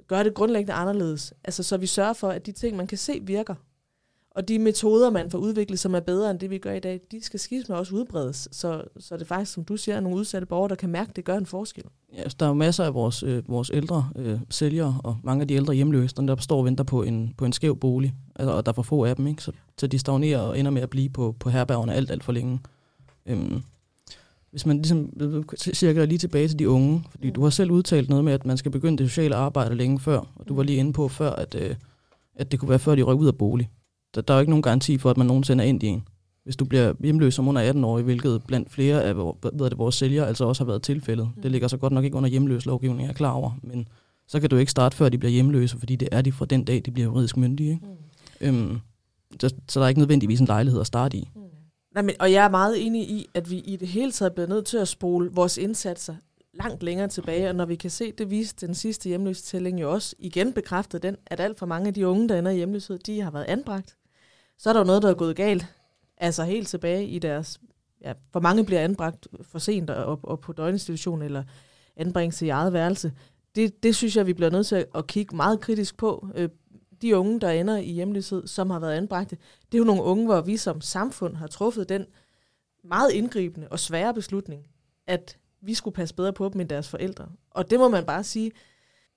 gøre 0.08 0.24
det 0.24 0.34
grundlæggende 0.34 0.74
anderledes. 0.74 1.34
Altså 1.44 1.64
så 1.64 1.78
vi 1.78 1.86
sørger 1.86 2.14
for, 2.14 2.30
at 2.30 2.46
de 2.46 2.52
ting, 2.52 2.78
man 2.78 2.88
kan 2.88 2.98
se, 2.98 3.20
virker. 3.22 3.56
Og 4.36 4.48
de 4.48 4.60
metoder, 4.60 5.10
man 5.10 5.32
får 5.32 5.38
udviklet, 5.38 5.80
som 5.80 5.96
er 5.96 6.00
bedre 6.00 6.32
end 6.32 6.40
det, 6.40 6.50
vi 6.50 6.58
gør 6.58 6.74
i 6.74 6.80
dag, 6.80 7.00
de 7.12 7.24
skal 7.24 7.40
skidt 7.40 7.70
med 7.70 7.78
også 7.78 7.96
udbredes. 7.96 8.50
Så, 8.52 8.84
så 9.00 9.16
det 9.16 9.22
er 9.22 9.26
faktisk, 9.26 9.54
som 9.54 9.64
du 9.64 9.78
siger, 9.78 9.96
er 9.96 10.00
nogle 10.00 10.18
udsatte 10.18 10.48
borgere, 10.48 10.70
der 10.70 10.76
kan 10.76 10.90
mærke, 10.90 11.10
at 11.10 11.16
det 11.16 11.26
gør 11.26 11.38
en 11.38 11.46
forskel. 11.46 11.84
Ja, 12.18 12.24
der 12.40 12.46
er 12.46 12.50
jo 12.50 12.54
masser 12.54 12.84
af 12.84 12.94
vores, 12.94 13.24
øh, 13.24 13.50
vores 13.50 13.72
ældre 13.74 14.10
øh, 14.16 14.40
sælgere, 14.50 15.02
og 15.04 15.18
mange 15.24 15.42
af 15.42 15.48
de 15.48 15.54
ældre 15.54 15.74
hjemløse, 15.74 16.16
der 16.16 16.36
står 16.36 16.58
og 16.58 16.66
venter 16.66 16.84
på 16.84 17.04
en, 17.04 17.34
på 17.38 17.46
en 17.46 17.54
skæv 17.54 17.78
bolig, 17.78 18.14
altså, 18.36 18.52
og 18.52 18.66
der 18.66 18.72
er 18.72 18.74
for 18.74 18.82
få 18.82 19.06
af 19.06 19.16
dem, 19.16 19.28
ikke? 19.28 19.44
Så, 19.44 19.52
så 19.78 19.88
de 19.88 20.00
stagnerer 20.00 20.40
og 20.40 20.60
ender 20.60 20.72
med 20.72 20.82
at 20.82 20.90
blive 20.90 21.10
på, 21.10 21.36
på 21.40 21.50
herbergerne 21.50 21.94
alt, 21.94 22.12
alt 22.12 22.24
for 22.24 22.32
længe. 22.32 22.60
Øhm, 23.26 23.62
hvis 24.52 24.66
man 24.66 24.78
ligesom 24.78 25.14
øh, 25.20 25.44
cirka 25.58 26.06
lige 26.06 26.18
tilbage 26.18 26.48
til 26.48 26.60
de 26.60 26.70
unge, 26.70 27.04
fordi 27.12 27.28
mm. 27.28 27.34
du 27.34 27.44
har 27.44 27.50
selv 27.50 27.72
udtalt 27.72 28.10
noget 28.10 28.26
med, 28.26 28.34
at 28.34 28.46
man 28.46 28.58
skal 28.58 28.72
begynde 28.72 28.98
det 28.98 29.10
sociale 29.10 29.36
arbejde 29.36 29.76
længe 29.76 30.00
før, 30.00 30.20
og 30.36 30.48
du 30.48 30.56
var 30.56 30.64
lige 30.64 30.78
inde 30.78 30.94
på 30.94 31.08
før, 31.08 31.32
at, 31.32 31.56
øh, 31.56 31.76
at 32.36 32.52
det 32.52 32.60
kunne 32.60 32.70
være 32.70 32.80
før 32.80 32.96
de 32.96 33.02
røg 33.02 33.16
ud 33.16 33.28
af 33.28 33.38
bolig. 33.38 33.70
Der, 34.16 34.22
der 34.22 34.34
er 34.34 34.38
jo 34.38 34.42
ikke 34.42 34.52
nogen 34.52 34.64
garanti 34.64 34.98
for, 34.98 35.10
at 35.10 35.18
man 35.18 35.28
nogensinde 35.28 35.64
er 35.64 35.68
ind 35.68 35.84
i 35.84 35.88
en. 35.88 36.04
Hvis 36.44 36.56
du 36.56 36.66
bliver 36.66 36.94
hjemløs 37.00 37.34
som 37.34 37.48
under 37.48 37.62
18 37.62 37.84
år, 37.84 38.02
hvilket 38.02 38.44
blandt 38.48 38.72
flere 38.72 39.04
af 39.04 39.18
ved 39.18 39.70
det, 39.70 39.78
vores 39.78 39.96
sælgere 39.96 40.28
altså 40.28 40.46
også 40.46 40.64
har 40.64 40.68
været 40.68 40.82
tilfældet. 40.82 41.30
Mm. 41.36 41.42
Det 41.42 41.52
ligger 41.52 41.68
så 41.68 41.78
godt 41.78 41.94
nok 41.94 42.04
ikke 42.04 42.18
under 42.18 42.30
hjemløs 42.30 42.66
lovgivning, 42.66 43.02
jeg 43.02 43.10
er 43.10 43.14
klar 43.14 43.32
over, 43.32 43.52
men 43.64 43.88
så 44.28 44.40
kan 44.40 44.50
du 44.50 44.58
ikke 44.58 44.72
starte 44.72 44.98
før 44.98 45.10
de 45.10 45.18
bliver 45.18 45.32
hjemløse, 45.32 45.78
fordi 45.78 45.96
det 45.96 46.10
er 46.12 46.22
de 46.22 46.32
fra 46.32 46.46
den 46.46 46.64
dag, 46.64 46.82
de 46.86 46.92
bliver 46.92 47.06
juridisk 47.06 47.38
myndige. 47.38 47.72
Ikke? 47.72 47.86
Mm. 48.42 48.48
Øhm, 48.48 48.80
så, 49.40 49.54
så 49.70 49.80
der 49.80 49.86
er 49.86 49.90
ikke 49.90 50.00
nødvendigvis 50.00 50.40
en 50.40 50.46
lejlighed 50.46 50.82
at 50.82 50.88
starte 50.88 51.18
i. 51.18 51.30
Mm. 51.36 51.42
Nej, 51.94 52.04
men, 52.04 52.16
og 52.20 52.32
jeg 52.32 52.46
er 52.46 52.50
meget 52.50 52.86
enig 52.86 53.10
i, 53.10 53.28
at 53.34 53.50
vi 53.50 53.58
i 53.58 53.76
det 53.76 53.88
hele 53.88 54.12
taget 54.12 54.34
bliver 54.34 54.48
nødt 54.48 54.66
til 54.66 54.78
at 54.78 54.88
spole 54.88 55.32
vores 55.32 55.58
indsatser 55.58 56.16
langt 56.54 56.84
længere 56.84 57.08
tilbage, 57.08 57.50
og 57.50 57.56
når 57.56 57.66
vi 57.66 57.76
kan 57.76 57.90
se, 57.90 58.12
det 58.12 58.30
viste 58.30 58.68
den 58.68 58.76
sidste 58.76 59.10
hjemløsetælling 59.10 59.82
jo 59.82 59.92
også 59.92 60.16
igen 60.20 60.54
bekræftet 60.54 61.04
den, 61.04 61.16
at 61.28 61.40
alt 61.40 61.60
for 61.60 61.66
mange 61.66 61.88
af 61.88 61.94
de 61.94 62.08
unge, 62.08 62.30
der 62.30 62.40
ender 62.40 62.52
i 62.52 62.56
hjemløshed, 62.56 63.00
de 63.00 63.22
har 63.22 63.32
været 63.32 63.46
anbragt. 63.46 63.96
Så 64.60 64.70
er 64.70 64.74
der 64.74 64.80
jo 64.80 64.86
noget, 64.86 65.02
der 65.02 65.10
er 65.10 65.14
gået 65.14 65.36
galt, 65.36 65.66
altså 66.18 66.44
helt 66.44 66.68
tilbage 66.68 67.08
i 67.08 67.20
deres, 67.20 67.60
ja, 68.02 68.14
for 68.32 68.40
mange 68.40 68.66
bliver 68.66 68.82
anbragt 68.82 69.28
for 69.42 69.60
sent 69.60 69.90
og, 69.90 70.20
og 70.24 70.40
på 70.40 70.54
døgninstitution 70.54 71.22
eller 71.22 71.44
anbringelse 71.96 72.46
i 72.46 72.50
eget 72.50 72.74
værelse. 72.74 73.14
Det, 73.56 73.84
det 73.84 73.96
synes 73.96 74.16
jeg, 74.16 74.28
vi 74.28 74.34
bliver 74.34 74.52
nødt 74.52 74.68
til 74.68 74.86
at 74.96 75.08
kigge 75.08 75.36
meget 75.36 75.60
kritisk 75.60 75.98
på. 75.98 76.28
Øh, 76.36 76.50
de 77.02 77.18
unge, 77.18 77.40
der 77.40 77.50
ender 77.50 77.78
i 77.78 77.92
hjemløshed, 77.92 78.48
som 78.48 78.70
har 78.70 78.80
været 78.80 78.94
anbragte, 78.94 79.38
det 79.72 79.78
er 79.78 79.80
jo 79.80 79.84
nogle 79.84 80.04
unge, 80.04 80.26
hvor 80.26 80.42
vi 80.42 80.58
som 80.58 80.82
samfund 80.82 81.36
har 81.36 81.48
truffet 81.48 81.90
den 81.90 82.06
meget 82.84 83.12
indgribende 83.12 83.68
og 83.68 83.80
svære 83.80 84.14
beslutning, 84.14 84.68
at 85.08 85.38
vi 85.62 85.74
skulle 85.74 85.94
passe 85.94 86.16
bedre 86.16 86.34
på 86.34 86.50
dem 86.50 86.62
end 86.62 86.70
deres 86.70 86.88
forældre. 86.88 87.28
Og 87.52 87.70
det 87.70 87.80
må 87.80 87.90
man 87.90 88.06
bare 88.06 88.24
sige, 88.24 88.52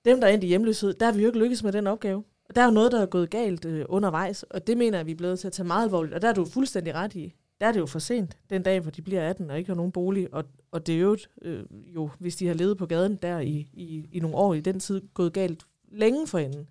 dem, 0.05 0.21
der 0.21 0.27
er 0.27 0.31
endt 0.31 0.43
i 0.43 0.47
hjemløshed, 0.47 0.93
der 0.93 1.05
har 1.05 1.13
vi 1.13 1.21
jo 1.21 1.27
ikke 1.27 1.39
lykkes 1.39 1.63
med 1.63 1.71
den 1.71 1.87
opgave. 1.87 2.23
Der 2.55 2.61
er 2.61 2.65
jo 2.65 2.71
noget, 2.71 2.91
der 2.91 3.01
er 3.01 3.05
gået 3.05 3.29
galt 3.29 3.65
øh, 3.65 3.85
undervejs, 3.89 4.43
og 4.43 4.67
det 4.67 4.77
mener 4.77 4.97
jeg, 4.97 5.05
vi 5.05 5.11
er 5.11 5.15
blevet 5.15 5.39
til 5.39 5.47
at 5.47 5.53
tage 5.53 5.67
meget 5.67 5.83
alvorligt. 5.83 6.13
Og 6.13 6.21
der 6.21 6.27
er 6.27 6.33
du 6.33 6.45
fuldstændig 6.45 6.95
ret 6.95 7.15
i. 7.15 7.33
Der 7.61 7.67
er 7.67 7.71
det 7.71 7.79
jo 7.79 7.85
for 7.85 7.99
sent, 7.99 8.37
den 8.49 8.63
dag, 8.63 8.79
hvor 8.79 8.91
de 8.91 9.01
bliver 9.01 9.29
18 9.29 9.49
og 9.49 9.57
ikke 9.57 9.69
har 9.69 9.75
nogen 9.75 9.91
bolig. 9.91 10.33
Og, 10.33 10.43
og 10.71 10.87
det 10.87 10.95
er 10.95 10.99
jo, 10.99 11.17
øh, 11.41 11.63
jo, 11.95 12.09
hvis 12.19 12.35
de 12.35 12.47
har 12.47 12.53
levet 12.53 12.77
på 12.77 12.85
gaden 12.85 13.15
der 13.15 13.39
i, 13.39 13.67
i, 13.73 14.09
i 14.11 14.19
nogle 14.19 14.37
år 14.37 14.53
i 14.53 14.61
den 14.61 14.79
tid, 14.79 15.01
gået 15.13 15.33
galt 15.33 15.63
længe 15.91 16.27
forinden. 16.27 16.67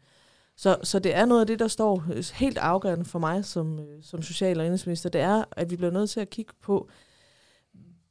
Så, 0.56 0.76
så 0.82 0.98
det 0.98 1.14
er 1.14 1.26
noget 1.26 1.40
af 1.40 1.46
det, 1.46 1.58
der 1.58 1.68
står 1.68 2.04
øh, 2.14 2.24
helt 2.34 2.58
afgørende 2.58 3.04
for 3.04 3.18
mig 3.18 3.44
som, 3.44 3.78
øh, 3.78 4.02
som 4.02 4.22
social- 4.22 4.58
og 4.58 4.64
indrigsminister. 4.64 5.10
Det 5.10 5.20
er, 5.20 5.44
at 5.50 5.70
vi 5.70 5.76
bliver 5.76 5.92
nødt 5.92 6.10
til 6.10 6.20
at 6.20 6.30
kigge 6.30 6.52
på, 6.62 6.88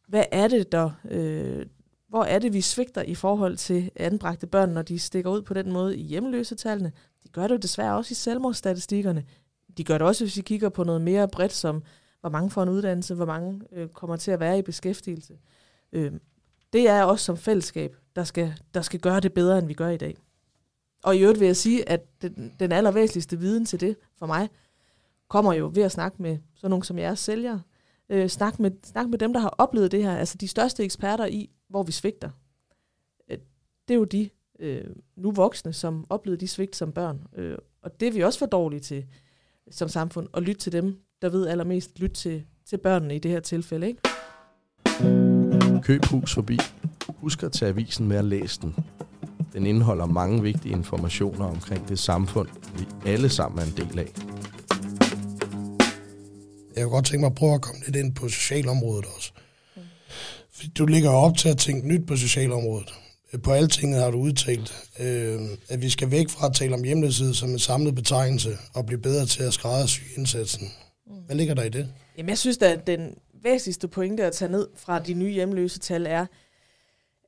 hvad 0.08 0.26
er 0.32 0.48
det, 0.48 0.72
der, 0.72 0.92
øh, 1.12 1.66
hvor 2.10 2.24
er 2.24 2.40
det, 2.40 2.54
vi 2.54 2.62
svigter 2.62 3.02
i 3.02 3.16
forhold 3.16 3.58
til 3.58 3.92
anbragte 3.96 4.48
børn, 4.48 4.70
når 4.70 4.82
de 4.82 5.00
stikker 5.00 5.32
ud 5.32 5.42
på 5.42 5.54
den 5.54 5.72
måde 5.72 5.98
i 5.98 6.04
hjemløsetallene. 6.04 6.92
Det 7.32 7.36
gør 7.36 7.48
det 7.48 7.52
jo 7.52 7.60
desværre 7.60 7.98
også 7.98 8.12
i 8.12 8.16
selvmordsstatistikkerne. 8.16 9.26
De 9.78 9.84
gør 9.84 9.98
det 9.98 10.08
også, 10.08 10.24
hvis 10.24 10.38
vi 10.38 10.42
kigger 10.42 10.70
på 10.70 10.84
noget 10.84 11.02
mere 11.02 11.28
bredt, 11.28 11.54
som 11.54 11.84
hvor 12.22 12.30
mange 12.30 12.50
får 12.50 12.64
en 12.64 12.70
uddannelse, 12.70 13.16
hvor 13.16 13.26
mange 13.26 13.62
øh, 13.72 13.90
kommer 13.90 14.16
til 14.16 14.32
at 14.32 14.40
være 14.40 14.60
i 14.60 14.62
beskæftigelse. 14.62 15.38
Øh, 15.92 16.12
det 16.74 16.90
er 16.90 17.04
også 17.04 17.26
som 17.26 17.38
fællesskab, 17.38 17.96
der 18.16 18.24
skal, 18.24 18.54
der 18.74 18.82
skal 18.82 19.00
gøre 19.00 19.20
det 19.20 19.34
bedre, 19.34 19.60
end 19.60 19.68
vi 19.68 19.74
gør 19.74 19.90
i 19.90 19.98
dag. 19.98 20.18
Og 21.04 21.16
i 21.16 21.20
øvrigt 21.20 21.40
vil 21.40 21.46
jeg 21.46 21.58
sige, 21.58 21.90
at 21.90 22.22
den, 22.22 22.54
den 22.60 22.72
allervæsentligste 22.72 23.40
viden 23.40 23.66
til 23.66 23.80
det 23.80 23.96
for 24.20 24.26
mig, 24.26 24.50
kommer 25.28 25.54
jo 25.54 25.72
ved 25.74 25.84
at 25.84 25.92
snakke 25.92 26.22
med 26.22 26.38
sådan 26.56 26.70
nogle 26.70 26.86
som 26.86 26.98
jer 26.98 27.16
sælgere. 27.16 27.62
Øh, 28.10 28.30
snak, 28.30 28.60
med, 28.60 28.72
snak 28.84 29.08
med 29.10 29.20
dem, 29.20 29.34
der 29.34 29.40
har 29.40 29.56
oplevet 29.58 29.92
det 29.92 30.04
her. 30.04 30.18
Altså 30.18 30.38
de 30.38 30.48
største 30.48 30.84
eksperter 30.84 31.26
i, 31.26 31.50
hvor 31.68 31.84
vi 31.84 31.92
svigter. 31.92 32.30
Øh, 33.30 33.38
det 33.88 33.94
er 33.94 33.98
jo 33.98 34.04
de 34.04 34.30
øh, 34.62 34.84
nu 35.16 35.32
voksne, 35.32 35.74
som 35.74 36.06
oplevede 36.10 36.40
de 36.40 36.48
svigt 36.48 36.76
som 36.76 36.92
børn. 36.92 37.22
Øh, 37.38 37.58
og 37.84 38.00
det 38.00 38.08
er 38.08 38.12
vi 38.12 38.24
også 38.24 38.40
for 38.40 38.46
dårlige 38.46 38.80
til 38.80 39.06
som 39.72 39.90
samfund, 39.90 40.28
at 40.34 40.44
lytte 40.44 40.62
til 40.62 40.72
dem, 40.72 40.98
der 41.22 41.30
ved 41.30 41.48
allermest. 41.48 42.00
Lytte 42.00 42.16
til, 42.16 42.44
til 42.70 42.78
børnene 42.78 43.16
i 43.16 43.20
det 43.20 43.32
her 43.32 43.40
tilfælde. 43.40 43.88
Ikke? 43.88 44.02
Køb 45.82 46.06
hus 46.06 46.34
forbi. 46.34 46.58
Husk 47.08 47.44
at 47.44 47.52
tage 47.52 47.70
avisen 47.70 48.08
med 48.08 48.18
at 48.18 48.26
læse 48.26 48.62
den. 48.62 48.76
Den 49.54 49.66
indeholder 49.66 50.06
mange 50.06 50.42
vigtige 50.42 50.72
informationer 50.72 51.46
omkring 51.46 51.90
det 51.90 52.00
samfund, 52.00 52.48
vi 52.78 52.88
alle 53.06 53.30
sammen 53.30 53.60
er 53.60 53.64
en 53.64 53.74
del 53.78 54.00
af. 54.00 54.12
Jeg 56.76 56.84
kunne 56.84 56.94
godt 56.94 57.06
tænke 57.06 57.20
mig 57.22 57.28
at 57.28 57.36
prøve 57.36 57.54
at 57.54 57.62
komme 57.62 57.82
lidt 57.86 57.96
ind 57.96 58.16
på 58.16 58.30
socialområdet 58.30 59.06
også. 59.16 59.32
Fordi 60.52 60.70
du 60.70 60.86
ligger 60.86 61.10
op 61.10 61.38
til 61.38 61.50
at 61.50 61.58
tænke 61.58 61.88
nyt 61.88 62.08
på 62.08 62.16
socialområdet. 62.16 63.01
På 63.44 63.52
alle 63.52 63.68
ting 63.68 63.96
har 63.96 64.12
du 64.12 64.18
udtalt, 64.18 64.90
øh, 65.00 65.42
at 65.70 65.82
vi 65.82 65.90
skal 65.90 66.12
væk 66.12 66.30
fra 66.30 66.48
at 66.48 66.54
tale 66.56 66.74
om 66.74 66.84
hjemløshed 66.84 67.34
som 67.34 67.50
en 67.50 67.60
samlet 67.60 67.96
betegnelse 67.96 68.58
og 68.74 68.86
blive 68.86 69.02
bedre 69.02 69.26
til 69.26 69.44
at 69.44 69.54
skræddersy 69.54 70.02
indsatsen. 70.18 70.68
Hvad 71.26 71.36
ligger 71.36 71.54
der 71.54 71.64
i 71.64 71.70
det? 71.70 71.90
Jamen, 72.18 72.30
jeg 72.30 72.38
synes 72.38 72.58
at 72.58 72.88
den 72.88 73.16
væsentligste 73.44 73.88
pointe 73.88 74.26
at 74.26 74.34
tage 74.34 74.52
ned 74.52 74.68
fra 74.76 75.00
de 75.00 75.14
nye 75.14 75.32
hjemløse 75.32 75.80
tal 75.80 76.06
er, 76.06 76.26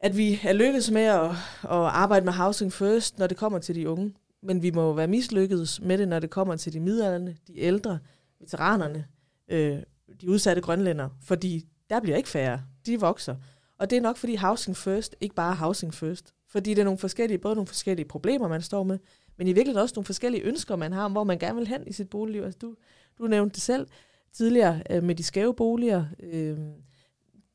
at 0.02 0.18
vi 0.18 0.40
er 0.44 0.54
lykkedes 0.54 0.92
med 0.92 1.02
at, 1.02 1.30
at 1.64 1.86
arbejde 1.94 2.26
med 2.26 2.34
Housing 2.34 2.74
First, 2.74 3.20
når 3.20 3.28
det 3.28 3.38
kommer 3.38 3.60
til 3.60 3.76
de 3.76 3.90
unge. 3.90 4.14
Men 4.44 4.62
vi 4.62 4.72
må 4.72 4.94
være 4.94 5.08
mislykkedes 5.08 5.82
med 5.82 5.98
det, 5.98 6.08
når 6.08 6.20
det 6.20 6.30
kommer 6.30 6.56
til 6.56 6.74
de 6.74 6.80
midalderne, 6.80 7.38
de 7.48 7.60
ældre, 7.60 8.00
veteranerne, 8.40 9.06
øh, 9.52 9.78
de 10.22 10.30
udsatte 10.30 10.62
grønlænder. 10.62 11.10
Fordi 11.24 11.66
der 11.90 12.00
bliver 12.00 12.18
ikke 12.18 12.30
færre. 12.30 12.62
De 12.86 13.00
vokser. 13.00 13.36
Og 13.78 13.90
det 13.90 13.98
er 13.98 14.02
nok, 14.02 14.18
fordi 14.18 14.36
Housing 14.36 14.78
First 14.78 15.16
ikke 15.22 15.36
bare 15.36 15.52
er 15.52 15.56
Housing 15.56 15.94
First. 15.94 16.34
Fordi 16.48 16.70
det 16.70 16.80
er 16.80 16.84
nogle 16.84 16.98
forskellige, 16.98 17.38
både 17.38 17.56
nogle 17.56 17.68
forskellige 17.68 18.08
problemer, 18.08 18.48
man 18.48 18.62
står 18.62 18.84
med, 18.84 19.00
men 19.38 19.48
i 19.48 19.54
virkeligheden 19.54 19.82
også 19.82 19.94
nogle 19.96 20.06
forskellige 20.06 20.44
ønsker, 20.44 20.76
man 20.76 20.94
har, 20.94 21.06
om 21.06 21.12
hvor 21.12 21.24
man 21.24 21.40
gerne 21.40 21.56
vil 21.56 21.68
hen 21.68 21.88
i 21.88 21.94
sit 21.94 22.10
boligliv. 22.10 22.44
Altså, 22.44 22.60
du, 22.62 22.76
du 23.18 23.28
nævnte 23.28 23.54
det 23.54 23.62
selv 23.62 23.88
tidligere 24.34 24.84
øh, 24.90 25.04
med 25.04 25.16
de 25.16 25.24
skæve 25.24 25.54
boliger. 25.54 26.06
Øh, 26.20 26.58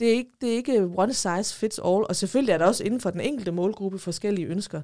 det 0.01 0.09
er, 0.09 0.13
ikke, 0.13 0.31
det 0.41 0.53
er 0.53 0.55
ikke 0.55 0.91
one 0.97 1.13
size 1.13 1.55
fits 1.55 1.79
all, 1.79 2.05
og 2.09 2.17
selvfølgelig 2.17 2.53
er 2.53 2.59
der 2.59 2.67
også 2.67 2.85
inden 2.85 3.01
for 3.01 3.11
den 3.11 3.21
enkelte 3.21 3.53
målgruppe 3.53 3.99
forskellige 3.99 4.47
ønsker. 4.47 4.83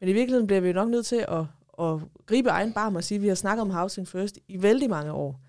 Men 0.00 0.08
i 0.08 0.12
virkeligheden 0.12 0.46
bliver 0.46 0.60
vi 0.60 0.72
nok 0.72 0.88
nødt 0.88 1.06
til 1.06 1.24
at, 1.28 1.44
at 1.80 2.00
gribe 2.26 2.48
egen 2.48 2.72
barm 2.72 2.96
og 2.96 3.04
sige, 3.04 3.16
at 3.16 3.22
vi 3.22 3.28
har 3.28 3.34
snakket 3.34 3.62
om 3.62 3.70
Housing 3.70 4.08
First 4.08 4.38
i 4.48 4.62
vældig 4.62 4.90
mange 4.90 5.12
år. 5.12 5.40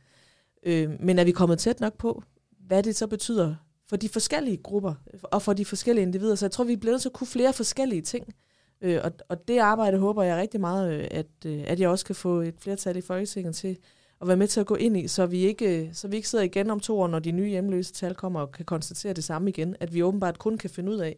Øh, 0.63 0.89
men 0.99 1.19
er 1.19 1.23
vi 1.23 1.31
kommet 1.31 1.59
tæt 1.59 1.79
nok 1.79 1.97
på, 1.97 2.23
hvad 2.67 2.83
det 2.83 2.95
så 2.95 3.07
betyder 3.07 3.55
for 3.89 3.95
de 3.95 4.09
forskellige 4.09 4.57
grupper 4.57 4.93
og 5.23 5.41
for 5.41 5.53
de 5.53 5.65
forskellige 5.65 6.03
individer? 6.03 6.35
Så 6.35 6.45
jeg 6.45 6.51
tror, 6.51 6.63
vi 6.63 6.75
bliver 6.75 6.93
nødt 6.93 7.01
til 7.01 7.09
at 7.09 7.13
kunne 7.13 7.27
flere 7.27 7.53
forskellige 7.53 8.01
ting. 8.01 8.33
Øh, 8.81 8.99
og, 9.03 9.11
og 9.29 9.47
det 9.47 9.57
arbejde 9.57 9.97
håber 9.97 10.23
jeg 10.23 10.37
rigtig 10.37 10.59
meget, 10.59 10.93
øh, 10.93 11.07
at, 11.11 11.25
øh, 11.45 11.63
at 11.67 11.79
jeg 11.79 11.89
også 11.89 12.05
kan 12.05 12.15
få 12.15 12.41
et 12.41 12.55
flertal 12.59 12.97
i 12.97 13.01
Folketinget 13.01 13.55
til 13.55 13.77
at 14.21 14.27
være 14.27 14.37
med 14.37 14.47
til 14.47 14.59
at 14.59 14.65
gå 14.65 14.75
ind 14.75 14.97
i, 14.97 15.07
så 15.07 15.25
vi 15.25 15.37
ikke, 15.37 15.81
øh, 15.81 15.89
så 15.93 16.07
vi 16.07 16.15
ikke 16.15 16.29
sidder 16.29 16.43
igen 16.43 16.69
om 16.69 16.79
to 16.79 16.99
år, 16.99 17.07
når 17.07 17.19
de 17.19 17.31
nye 17.31 17.49
hjemløse 17.49 17.93
tal 17.93 18.15
kommer 18.15 18.39
og 18.39 18.51
kan 18.51 18.65
konstatere 18.65 19.13
det 19.13 19.23
samme 19.23 19.49
igen, 19.49 19.75
at 19.79 19.93
vi 19.93 20.03
åbenbart 20.03 20.39
kun 20.39 20.57
kan 20.57 20.69
finde 20.69 20.91
ud 20.91 20.97
af 20.97 21.15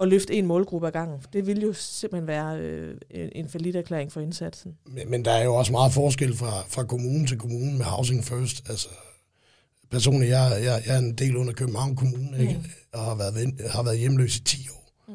at 0.00 0.08
løfte 0.08 0.34
en 0.34 0.46
målgruppe 0.46 0.86
ad 0.86 0.92
gangen. 0.92 1.20
Det 1.32 1.46
vil 1.46 1.62
jo 1.62 1.72
simpelthen 1.72 2.26
være 2.26 2.58
øh, 2.58 2.96
en 3.10 3.48
falit 3.48 3.76
erklæring 3.76 4.12
for 4.12 4.20
indsatsen. 4.20 4.76
Men, 4.86 5.10
men 5.10 5.24
der 5.24 5.30
er 5.30 5.44
jo 5.44 5.54
også 5.54 5.72
meget 5.72 5.92
forskel 5.92 6.36
fra, 6.36 6.62
fra 6.68 6.84
kommune 6.84 7.26
til 7.26 7.38
kommune 7.38 7.76
med 7.78 7.84
Housing 7.84 8.24
First. 8.24 8.70
Altså, 8.70 8.88
personligt, 9.92 10.30
jeg, 10.30 10.60
jeg, 10.64 10.82
jeg 10.86 10.94
er 10.94 10.98
en 10.98 11.12
del 11.12 11.36
under 11.36 11.52
København 11.52 11.96
Kommune, 11.96 12.40
ikke? 12.40 12.54
Mm. 12.54 12.64
og 12.92 13.00
har 13.00 13.14
været, 13.14 13.54
har 13.70 13.82
været 13.82 13.98
hjemløs 13.98 14.36
i 14.36 14.44
10 14.44 14.68
år. 14.70 14.92
Mm. 15.08 15.14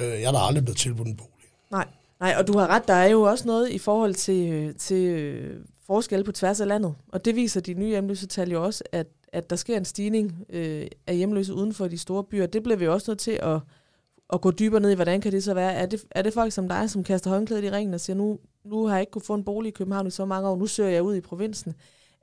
Øh, 0.00 0.08
jeg 0.08 0.22
er 0.22 0.32
da 0.32 0.38
aldrig 0.38 0.64
blevet 0.64 0.78
tilbudt 0.78 1.08
en 1.08 1.16
bolig. 1.16 1.32
Nej. 1.70 1.86
Nej, 2.20 2.34
og 2.38 2.46
du 2.46 2.58
har 2.58 2.66
ret, 2.66 2.88
der 2.88 2.94
er 2.94 3.06
jo 3.06 3.22
også 3.22 3.46
noget 3.46 3.70
i 3.70 3.78
forhold 3.78 4.14
til, 4.14 4.52
øh, 4.52 4.74
til 4.74 5.06
øh, 5.06 5.60
forskel 5.86 6.24
på 6.24 6.32
tværs 6.32 6.60
af 6.60 6.68
landet. 6.68 6.94
Og 7.08 7.24
det 7.24 7.36
viser 7.36 7.60
de 7.60 7.74
nye 7.74 7.88
hjemløse 7.88 8.26
tal 8.26 8.50
jo 8.50 8.64
også, 8.64 8.84
at, 8.92 9.06
at 9.32 9.50
der 9.50 9.56
sker 9.56 9.76
en 9.76 9.84
stigning 9.84 10.44
øh, 10.50 10.86
af 11.06 11.16
hjemløse 11.16 11.54
uden 11.54 11.74
for 11.74 11.88
de 11.88 11.98
store 11.98 12.24
byer. 12.24 12.46
Det 12.46 12.62
bliver 12.62 12.76
vi 12.76 12.88
også 12.88 13.10
nødt 13.10 13.18
til 13.18 13.38
at, 13.42 13.60
at 14.32 14.40
gå 14.40 14.50
dybere 14.50 14.80
ned 14.80 14.90
i, 14.90 14.94
hvordan 14.94 15.20
kan 15.20 15.32
det 15.32 15.44
så 15.44 15.54
være? 15.54 15.72
Er 15.72 15.86
det, 15.86 16.04
er 16.10 16.22
det 16.22 16.34
folk 16.34 16.52
som 16.52 16.68
dig, 16.68 16.90
som 16.90 17.04
kaster 17.04 17.30
håndklædet 17.30 17.64
i 17.64 17.70
ringen 17.70 17.94
og 17.94 18.00
siger, 18.00 18.16
nu, 18.16 18.38
nu 18.64 18.86
har 18.86 18.94
jeg 18.94 19.00
ikke 19.00 19.10
kunnet 19.10 19.26
få 19.26 19.34
en 19.34 19.44
bolig 19.44 19.68
i 19.68 19.72
København 19.72 20.06
i 20.06 20.10
så 20.10 20.24
mange 20.24 20.48
år, 20.48 20.56
nu 20.56 20.66
søger 20.66 20.90
jeg 20.90 21.02
ud 21.02 21.14
i 21.14 21.20
provinsen? 21.20 21.74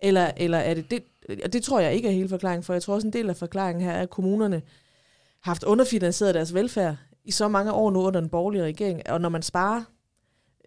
Eller, 0.01 0.31
eller 0.37 0.57
er 0.57 0.73
det 0.73 0.91
det, 0.91 1.03
og 1.43 1.53
det 1.53 1.63
tror 1.63 1.79
jeg 1.79 1.93
ikke 1.93 2.07
er 2.07 2.11
hele 2.11 2.29
forklaringen, 2.29 2.63
for 2.63 2.73
jeg 2.73 2.81
tror 2.81 2.93
også 2.93 3.07
en 3.07 3.13
del 3.13 3.29
af 3.29 3.35
forklaringen 3.35 3.83
her 3.83 3.91
er, 3.91 4.01
at 4.01 4.09
kommunerne 4.09 4.61
har 5.41 5.51
haft 5.51 5.63
underfinansieret 5.63 6.35
deres 6.35 6.53
velfærd 6.53 6.95
i 7.23 7.31
så 7.31 7.47
mange 7.47 7.71
år 7.71 7.91
nu 7.91 8.01
under 8.01 8.19
den 8.19 8.29
borgerlige 8.29 8.63
regering, 8.63 9.09
og 9.09 9.21
når 9.21 9.29
man 9.29 9.41
sparer 9.41 9.83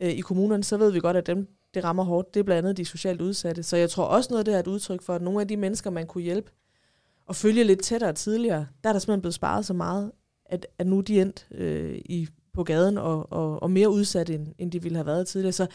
øh, 0.01 0.11
i 0.11 0.21
kommunerne, 0.21 0.65
så 0.65 0.77
ved 0.77 0.91
vi 0.91 1.01
godt, 1.01 1.17
at 1.17 1.27
dem, 1.27 1.49
det 1.75 1.85
rammer 1.85 2.05
hårdt, 2.05 2.35
det 2.35 2.41
er 2.41 2.45
blandt 2.45 2.59
andet 2.59 2.77
de 2.77 2.85
socialt 2.85 3.21
udsatte. 3.21 3.63
Så 3.63 3.77
jeg 3.77 3.91
tror 3.91 4.05
også 4.05 4.29
noget 4.31 4.39
af 4.39 4.45
det 4.45 4.55
er 4.55 4.59
et 4.59 4.67
udtryk 4.67 5.03
for, 5.03 5.15
at 5.15 5.23
nogle 5.23 5.41
af 5.41 5.49
de 5.49 5.57
mennesker, 5.57 5.91
man 5.91 6.07
kunne 6.07 6.25
hjælpe 6.25 6.51
og 7.27 7.37
følge 7.37 7.65
lidt 7.65 7.83
tættere 7.83 8.13
tidligere, 8.13 8.67
der 8.85 8.89
er 8.89 8.93
der 8.93 9.01
simpelthen 9.01 9.21
blevet 9.21 9.35
sparet 9.35 9.67
så 9.67 9.75
meget, 9.75 10.13
at, 10.47 10.67
at 10.79 10.87
nu 10.87 10.99
er 10.99 11.03
de 11.03 11.21
endt 11.21 11.47
øh, 11.51 11.99
i, 12.05 12.29
på 12.53 12.65
gaden 12.65 12.99
og, 12.99 13.33
og, 13.33 13.63
og 13.63 13.71
mere 13.71 13.91
udsatte, 13.91 14.35
end, 14.35 14.47
end 14.59 14.73
de 14.73 14.83
ville 14.83 14.97
have 14.97 15.07
været 15.07 15.27
tidligere. 15.27 15.53
Så 15.53 15.67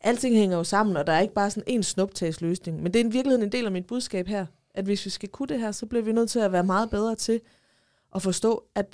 alting 0.00 0.36
hænger 0.36 0.56
jo 0.56 0.64
sammen, 0.64 0.96
og 0.96 1.06
der 1.06 1.12
er 1.12 1.20
ikke 1.20 1.34
bare 1.34 1.50
sådan 1.50 1.64
en 1.66 1.82
snuptagsløsning. 1.82 2.82
Men 2.82 2.92
det 2.92 3.00
er 3.00 3.04
i 3.04 3.12
virkeligheden 3.12 3.42
en 3.46 3.52
del 3.52 3.66
af 3.66 3.72
mit 3.72 3.86
budskab 3.86 4.26
her, 4.26 4.46
at 4.74 4.84
hvis 4.84 5.04
vi 5.04 5.10
skal 5.10 5.28
kunne 5.28 5.48
det 5.48 5.60
her, 5.60 5.72
så 5.72 5.86
bliver 5.86 6.02
vi 6.02 6.12
nødt 6.12 6.30
til 6.30 6.38
at 6.38 6.52
være 6.52 6.64
meget 6.64 6.90
bedre 6.90 7.14
til 7.14 7.40
at 8.14 8.22
forstå, 8.22 8.64
at 8.74 8.86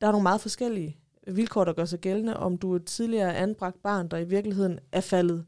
der 0.00 0.06
er 0.06 0.10
nogle 0.10 0.22
meget 0.22 0.40
forskellige 0.40 0.96
vilkår, 1.26 1.64
der 1.64 1.72
gør 1.72 1.84
sig 1.84 1.98
gældende, 1.98 2.36
om 2.36 2.58
du 2.58 2.72
er 2.72 2.76
et 2.76 2.84
tidligere 2.84 3.36
anbragt 3.36 3.82
barn, 3.82 4.08
der 4.08 4.16
i 4.16 4.24
virkeligheden 4.24 4.78
er 4.92 5.00
faldet 5.00 5.44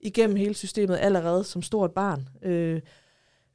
igennem 0.00 0.36
hele 0.36 0.54
systemet 0.54 0.98
allerede 1.00 1.44
som 1.44 1.62
stort 1.62 1.92
barn, 1.92 2.28
øh, 2.42 2.80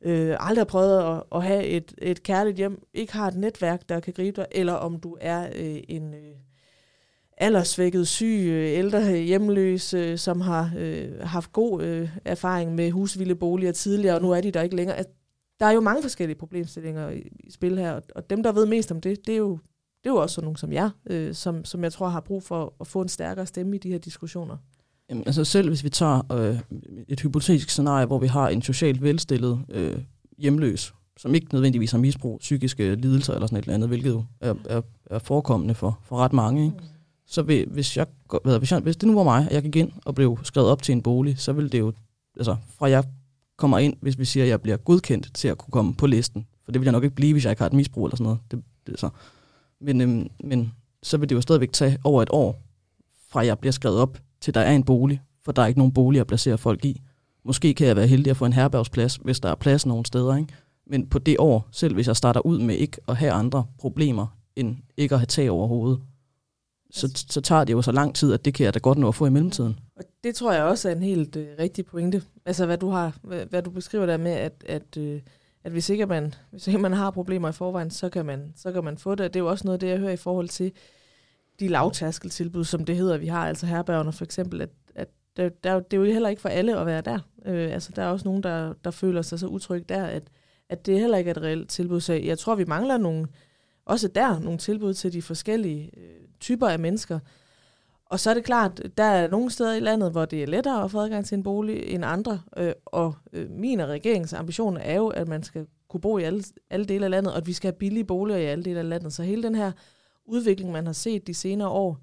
øh, 0.01 0.37
aldrig 0.39 0.59
har 0.59 0.65
prøvet 0.65 1.15
at, 1.15 1.23
at 1.35 1.43
have 1.43 1.63
et, 1.65 1.93
et 1.97 2.23
kærligt 2.23 2.57
hjem, 2.57 2.87
ikke 2.93 3.13
har 3.13 3.27
et 3.27 3.35
netværk, 3.35 3.89
der 3.89 3.99
kan 3.99 4.13
gribe 4.13 4.41
dig, 4.41 4.47
eller 4.51 4.73
om 4.73 4.99
du 4.99 5.17
er 5.21 5.47
øh, 5.55 5.79
en 5.87 6.13
øh, 6.13 6.35
aldersvækket, 7.38 8.08
syg, 8.08 8.46
øh, 8.48 8.72
ældre 8.72 9.17
hjemløs, 9.17 9.94
øh, 9.94 10.17
som 10.17 10.41
har 10.41 10.72
øh, 10.77 11.20
haft 11.22 11.53
god 11.53 11.84
øh, 11.84 12.10
erfaring 12.25 12.75
med 12.75 12.91
husvilde 12.91 13.36
boliger 13.36 13.72
tidligere, 13.72 14.15
og 14.15 14.22
nu 14.22 14.32
er 14.32 14.41
de 14.41 14.51
der 14.51 14.62
ikke 14.62 14.75
længere. 14.75 15.03
Der 15.60 15.65
er 15.65 15.72
jo 15.72 15.82
mange 15.82 16.01
forskellige 16.01 16.38
problemstillinger 16.38 17.10
i, 17.10 17.20
i 17.39 17.51
spil 17.51 17.77
her, 17.77 17.91
og, 17.91 18.03
og 18.15 18.29
dem, 18.29 18.44
der 18.44 18.51
ved 18.51 18.65
mest 18.65 18.91
om 18.91 19.01
det, 19.01 19.27
det 19.27 19.34
er 19.34 19.38
jo, 19.38 19.51
det 20.03 20.10
er 20.10 20.13
jo 20.13 20.22
også 20.22 20.34
sådan 20.34 20.46
nogen 20.46 20.58
som 20.58 20.74
jeg, 20.74 20.89
øh, 21.10 21.34
som, 21.34 21.65
som 21.65 21.84
jeg 21.84 21.94
tror 21.94 22.08
har 22.08 22.20
brug 22.20 22.44
for 22.44 22.74
at 22.79 22.88
få 22.88 23.01
en 23.01 23.10
stærkere 23.10 23.46
stemme 23.46 23.75
i 23.75 23.79
de 23.79 23.89
her 23.89 23.98
diskussioner. 23.98 24.58
Jamen, 25.10 25.24
altså 25.25 25.44
selv 25.44 25.67
hvis 25.67 25.84
vi 25.84 25.89
tager 25.89 26.34
øh, 26.34 26.60
et 27.08 27.20
hypotetisk 27.20 27.70
scenarie, 27.70 28.06
hvor 28.06 28.20
vi 28.20 28.27
har 28.27 28.50
en 28.50 28.62
socialt 28.62 29.01
velstillet 29.01 29.65
øh, 29.70 29.98
hjemløs, 30.38 30.94
som 31.17 31.36
ikke 31.36 31.48
nødvendigvis 31.53 31.91
har 31.91 31.98
misbrug, 31.98 32.39
psykiske 32.39 32.96
lidelser 32.96 33.34
eller 33.34 33.48
sådan 33.48 33.58
et 33.58 33.63
eller 33.63 33.74
andet, 33.74 33.89
hvilket 33.89 34.10
jo 34.10 34.24
er, 34.41 34.53
er, 34.70 34.82
er 35.06 35.20
forekommende 35.20 35.75
for, 35.75 36.00
for 36.03 36.17
ret 36.17 36.34
mange, 36.34 36.65
ikke? 36.65 36.77
Mm 36.77 36.97
så 37.27 37.41
vil, 37.41 37.65
hvis, 37.67 37.98
jeg, 37.98 38.07
hvad, 38.43 38.60
hvis, 38.60 38.72
jeg, 38.72 38.79
hvis 38.79 38.98
det 38.98 39.07
nu 39.07 39.15
var 39.15 39.24
mig, 39.24 39.46
og 39.48 39.53
jeg 39.53 39.63
gik 39.63 39.75
ind 39.75 39.91
og 40.05 40.15
blev 40.15 40.39
skrevet 40.43 40.69
op 40.69 40.81
til 40.81 40.93
en 40.93 41.01
bolig, 41.01 41.39
så 41.39 41.53
ville 41.53 41.69
det 41.69 41.79
jo, 41.79 41.93
altså 42.38 42.55
fra 42.77 42.89
jeg 42.89 43.03
kommer 43.57 43.77
ind, 43.77 43.96
hvis 44.01 44.19
vi 44.19 44.25
siger, 44.25 44.43
at 44.43 44.50
jeg 44.50 44.62
bliver 44.62 44.77
godkendt 44.77 45.34
til 45.34 45.48
at 45.48 45.57
kunne 45.57 45.72
komme 45.72 45.93
på 45.93 46.07
listen, 46.07 46.48
for 46.65 46.72
det 46.72 46.81
vil 46.81 46.86
jeg 46.86 46.91
nok 46.91 47.03
ikke 47.03 47.15
blive, 47.15 47.34
hvis 47.34 47.43
jeg 47.46 47.51
ikke 47.51 47.62
har 47.62 47.67
et 47.67 47.74
misbrug 47.74 48.05
eller 48.05 48.15
sådan 48.15 48.24
noget. 48.24 48.39
Det, 48.51 48.63
det 48.88 49.00
så. 49.00 49.10
Men, 49.81 50.01
øhm, 50.01 50.27
men 50.44 50.72
så 51.03 51.18
vil 51.18 51.29
det 51.29 51.35
jo 51.35 51.42
stadigvæk 51.42 51.72
tage 51.74 51.98
over 52.03 52.22
et 52.22 52.29
år, 52.31 52.61
fra 53.29 53.46
jeg 53.46 53.59
bliver 53.59 53.72
skrevet 53.72 53.98
op, 53.98 54.18
til 54.42 54.53
der 54.53 54.61
er 54.61 54.72
en 54.72 54.83
bolig, 54.83 55.22
for 55.46 55.51
der 55.51 55.61
er 55.61 55.68
ikke 55.68 55.79
nogen 55.79 55.94
bolig 55.94 56.22
at 56.22 56.27
placere 56.27 56.57
folk 56.57 56.85
i. 56.85 57.01
Måske 57.46 57.74
kan 57.74 57.87
jeg 57.87 57.96
være 57.96 58.07
heldig 58.07 58.31
at 58.31 58.37
få 58.37 58.46
en 58.46 58.53
herbergsplads, 58.53 59.16
hvis 59.16 59.40
der 59.40 59.50
er 59.50 59.55
plads 59.55 59.85
nogle 59.85 60.05
steder. 60.05 60.35
Ikke? 60.35 60.53
Men 60.87 61.07
på 61.07 61.20
det 61.20 61.35
år, 61.40 61.68
selv 61.72 61.94
hvis 61.94 62.07
jeg 62.07 62.16
starter 62.16 62.46
ud 62.46 62.59
med 62.59 62.75
ikke 62.75 62.98
at 63.07 63.18
have 63.18 63.31
andre 63.31 63.66
problemer, 63.79 64.27
end 64.55 64.77
ikke 64.98 65.16
at 65.16 65.20
have 65.20 65.25
tag 65.25 65.51
over 65.51 65.68
hovedet, 65.68 66.00
så, 66.91 67.25
så 67.29 67.41
tager 67.41 67.63
det 67.63 67.73
jo 67.73 67.81
så 67.81 67.91
lang 67.91 68.15
tid, 68.15 68.33
at 68.33 68.45
det 68.45 68.53
kan 68.53 68.65
jeg 68.65 68.73
da 68.73 68.79
godt 68.79 68.97
nå 68.97 69.07
at 69.07 69.15
få 69.15 69.25
i 69.25 69.29
mellemtiden. 69.29 69.79
Og 69.95 70.03
det 70.23 70.35
tror 70.35 70.53
jeg 70.53 70.63
også 70.63 70.89
er 70.89 70.95
en 70.95 71.03
helt 71.03 71.35
øh, 71.35 71.47
rigtig 71.59 71.85
pointe. 71.85 72.21
Altså 72.45 72.65
hvad 72.65 72.77
du 72.77 72.89
har, 72.89 73.17
hvad, 73.23 73.45
hvad 73.45 73.61
du 73.61 73.69
beskriver 73.69 74.05
der 74.05 74.17
med, 74.17 74.31
at, 74.31 74.63
at, 74.67 74.97
øh, 74.97 75.21
at 75.63 75.71
hvis, 75.71 75.89
ikke 75.89 76.05
man, 76.05 76.33
hvis 76.51 76.67
ikke 76.67 76.79
man 76.79 76.93
har 76.93 77.11
problemer 77.11 77.50
i 77.50 77.51
forvejen, 77.51 77.91
så 77.91 78.09
kan, 78.09 78.25
man, 78.25 78.53
så 78.55 78.71
kan 78.71 78.83
man 78.83 78.97
få 78.97 79.15
det. 79.15 79.33
Det 79.33 79.39
er 79.39 79.43
jo 79.43 79.50
også 79.50 79.65
noget 79.65 79.75
af 79.75 79.79
det, 79.79 79.87
jeg 79.87 79.97
hører 79.97 80.11
i 80.11 80.17
forhold 80.17 80.50
til 80.50 80.71
de 81.59 81.67
lavtaskeltilbud, 81.67 82.63
som 82.63 82.85
det 82.85 82.95
hedder, 82.95 83.17
vi 83.17 83.27
har, 83.27 83.47
altså 83.47 83.65
herbergerne 83.65 84.13
for 84.13 84.23
eksempel, 84.23 84.61
at, 84.61 84.69
at 84.95 85.07
der, 85.37 85.50
der, 85.50 85.79
det 85.79 85.93
er 85.93 86.01
jo 86.01 86.03
heller 86.03 86.29
ikke 86.29 86.41
for 86.41 86.50
alle 86.50 86.79
at 86.79 86.85
være 86.85 87.01
der. 87.01 87.19
Øh, 87.45 87.73
altså 87.73 87.91
der 87.95 88.01
er 88.01 88.07
også 88.07 88.27
nogen, 88.27 88.43
der, 88.43 88.73
der 88.83 88.91
føler 88.91 89.21
sig 89.21 89.39
så 89.39 89.47
utrygt 89.47 89.89
der, 89.89 90.05
at, 90.05 90.23
at 90.69 90.85
det 90.85 91.00
heller 91.00 91.17
ikke 91.17 91.29
er 91.29 91.35
et 91.35 91.41
reelt 91.41 91.69
tilbud. 91.69 92.01
Så 92.01 92.13
jeg 92.13 92.39
tror, 92.39 92.55
vi 92.55 92.65
mangler 92.65 92.97
nogle, 92.97 93.27
også 93.85 94.07
der 94.07 94.39
nogle 94.39 94.59
tilbud 94.59 94.93
til 94.93 95.13
de 95.13 95.21
forskellige 95.21 95.91
øh, 95.97 96.26
typer 96.39 96.67
af 96.67 96.79
mennesker. 96.79 97.19
Og 98.05 98.19
så 98.19 98.29
er 98.29 98.33
det 98.33 98.43
klart, 98.43 98.81
der 98.97 99.03
er 99.03 99.27
nogle 99.27 99.51
steder 99.51 99.73
i 99.73 99.79
landet, 99.79 100.11
hvor 100.11 100.25
det 100.25 100.43
er 100.43 100.47
lettere 100.47 100.83
at 100.83 100.91
få 100.91 101.00
adgang 101.00 101.25
til 101.25 101.35
en 101.35 101.43
bolig 101.43 101.83
end 101.87 102.05
andre. 102.05 102.41
Øh, 102.57 102.73
og 102.85 103.15
øh, 103.33 103.50
min 103.51 103.79
og 103.79 103.89
regeringens 103.89 104.33
ambition 104.33 104.77
er 104.77 104.95
jo, 104.95 105.07
at 105.07 105.27
man 105.27 105.43
skal 105.43 105.67
kunne 105.87 106.01
bo 106.01 106.17
i 106.17 106.23
alle, 106.23 106.43
alle 106.69 106.85
dele 106.85 107.05
af 107.05 107.11
landet, 107.11 107.31
og 107.31 107.37
at 107.37 107.47
vi 107.47 107.53
skal 107.53 107.71
have 107.71 107.77
billige 107.77 108.03
boliger 108.03 108.39
i 108.39 108.45
alle 108.45 108.63
dele 108.63 108.79
af 108.79 108.89
landet. 108.89 109.13
Så 109.13 109.23
hele 109.23 109.43
den 109.43 109.55
her 109.55 109.71
udvikling, 110.25 110.71
man 110.71 110.85
har 110.85 110.93
set 110.93 111.27
de 111.27 111.33
senere 111.33 111.67
år, 111.67 111.97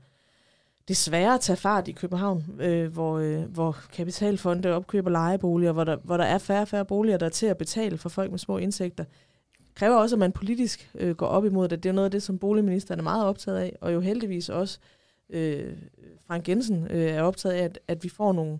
desværre 0.89 1.39
tager 1.39 1.57
fart 1.57 1.89
i 1.89 1.93
København, 1.93 2.45
øh, 2.61 2.93
hvor, 2.93 3.19
øh, 3.19 3.43
hvor 3.43 3.77
kapitalfonde 3.93 4.73
opkøber 4.73 5.11
lejeboliger, 5.11 5.73
hvor 5.73 5.85
der, 5.85 5.97
hvor 5.97 6.17
der 6.17 6.25
er 6.25 6.39
færre 6.39 6.63
og 6.63 6.69
færre 6.69 6.85
boliger, 6.85 7.19
der 7.19 7.27
er 7.27 7.31
til 7.31 7.47
at 7.47 7.59
betale 7.59 7.99
for 7.99 8.09
folk 8.09 8.31
med 8.31 8.39
små 8.39 8.59
indtægter, 8.59 9.05
kræver 9.75 9.97
også, 9.97 10.15
at 10.15 10.21
man 10.21 10.33
politisk 10.33 10.91
øh, 10.95 11.17
går 11.17 11.27
op 11.27 11.45
imod 11.45 11.69
det. 11.69 11.83
Det 11.83 11.89
er 11.89 11.93
noget 11.93 12.05
af 12.05 12.11
det, 12.11 12.23
som 12.23 12.39
boligministeren 12.39 13.01
er 13.01 13.05
meget 13.05 13.25
optaget 13.25 13.59
af, 13.59 13.77
og 13.81 13.95
jo 13.95 14.01
heldigvis 14.01 14.49
også 14.49 14.79
øh, 15.31 15.73
Frank 16.27 16.49
Jensen 16.49 16.87
øh, 16.91 17.11
er 17.11 17.23
optaget 17.23 17.55
af, 17.55 17.65
at, 17.65 17.79
at 17.89 18.05
vi 18.05 18.09
får 18.09 18.33
nogle 18.33 18.59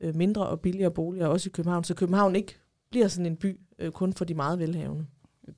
øh, 0.00 0.16
mindre 0.16 0.46
og 0.46 0.60
billigere 0.60 0.90
boliger 0.90 1.26
også 1.26 1.48
i 1.48 1.50
København, 1.54 1.84
så 1.84 1.94
København 1.94 2.36
ikke 2.36 2.56
bliver 2.90 3.08
sådan 3.08 3.26
en 3.26 3.36
by 3.36 3.60
øh, 3.78 3.90
kun 3.90 4.12
for 4.12 4.24
de 4.24 4.34
meget 4.34 4.58
velhavende. 4.58 5.06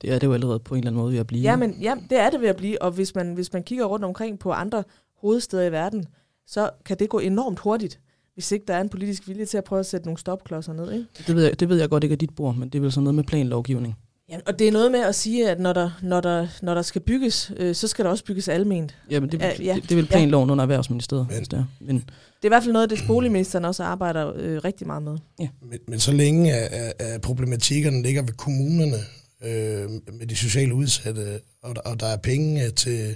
Det 0.01 0.11
er 0.11 0.19
det 0.19 0.27
jo 0.27 0.33
allerede 0.33 0.59
på 0.59 0.75
en 0.75 0.79
eller 0.79 0.91
anden 0.91 1.01
måde 1.01 1.13
ved 1.13 1.19
at 1.19 1.27
blive. 1.27 1.41
Ja, 1.41 1.55
men 1.55 1.71
ja, 1.81 1.95
det 2.09 2.19
er 2.19 2.29
det 2.29 2.41
ved 2.41 2.47
at 2.47 2.57
blive, 2.57 2.81
og 2.81 2.91
hvis 2.91 3.15
man, 3.15 3.33
hvis 3.33 3.53
man 3.53 3.63
kigger 3.63 3.85
rundt 3.85 4.05
omkring 4.05 4.39
på 4.39 4.51
andre 4.51 4.83
hovedsteder 5.15 5.63
i 5.63 5.71
verden, 5.71 6.05
så 6.47 6.69
kan 6.85 6.99
det 6.99 7.09
gå 7.09 7.19
enormt 7.19 7.59
hurtigt, 7.59 7.99
hvis 8.33 8.51
ikke 8.51 8.65
der 8.65 8.73
er 8.73 8.81
en 8.81 8.89
politisk 8.89 9.27
vilje 9.27 9.45
til 9.45 9.57
at 9.57 9.63
prøve 9.63 9.79
at 9.79 9.85
sætte 9.85 10.07
nogle 10.07 10.17
stopklodser 10.17 10.73
ned. 10.73 10.91
Ikke? 10.91 11.05
Det, 11.27 11.35
ved 11.35 11.43
jeg, 11.43 11.59
det 11.59 11.69
ved 11.69 11.79
jeg 11.79 11.89
godt 11.89 12.03
ikke 12.03 12.13
er 12.13 12.17
dit 12.17 12.35
bord, 12.35 12.55
men 12.55 12.69
det 12.69 12.77
er 12.77 12.81
vel 12.81 12.91
sådan 12.91 13.03
noget 13.03 13.15
med 13.15 13.23
planlovgivning. 13.23 13.95
Ja, 14.29 14.37
og 14.45 14.59
det 14.59 14.67
er 14.67 14.71
noget 14.71 14.91
med 14.91 14.99
at 14.99 15.15
sige, 15.15 15.49
at 15.49 15.59
når 15.59 15.73
der, 15.73 15.91
når 16.01 16.21
der, 16.21 16.47
når 16.61 16.73
der 16.73 16.81
skal 16.81 17.01
bygges, 17.01 17.51
øh, 17.57 17.75
så 17.75 17.87
skal 17.87 18.05
der 18.05 18.11
også 18.11 18.23
bygges 18.25 18.47
alment. 18.47 18.95
Ja, 19.11 19.19
men 19.19 19.31
det, 19.31 19.41
ja. 19.41 19.53
det, 19.57 19.83
det 19.83 19.91
er 19.91 19.95
vel 19.95 20.07
planloven 20.07 20.49
ja. 20.49 20.51
under 20.51 20.63
Erhvervsministeriet. 20.63 21.27
Men, 21.29 21.43
det 21.43 21.53
er. 21.53 21.65
Men, 21.79 21.95
det 21.95 22.43
er 22.43 22.47
i 22.47 22.47
hvert 22.47 22.63
fald 22.63 22.73
noget 22.73 22.91
af 22.91 22.97
det, 22.97 23.07
boligministeren 23.07 23.65
også 23.65 23.83
arbejder 23.83 24.33
øh, 24.35 24.57
rigtig 24.63 24.87
meget 24.87 25.03
med. 25.03 25.17
Ja. 25.39 25.47
Men, 25.61 25.79
men 25.87 25.99
så 25.99 26.11
længe 26.11 26.53
at, 26.53 26.93
at 26.99 27.21
problematikkerne 27.21 28.01
ligger 28.01 28.21
ved 28.21 28.33
kommunerne, 28.33 28.97
øh, 29.43 29.89
med 30.19 30.27
de 30.27 30.35
sociale 30.35 30.73
udsatte, 30.73 31.39
og, 31.63 31.75
og 31.85 31.99
der 31.99 32.07
er 32.07 32.17
penge 32.17 32.69
til, 32.69 33.15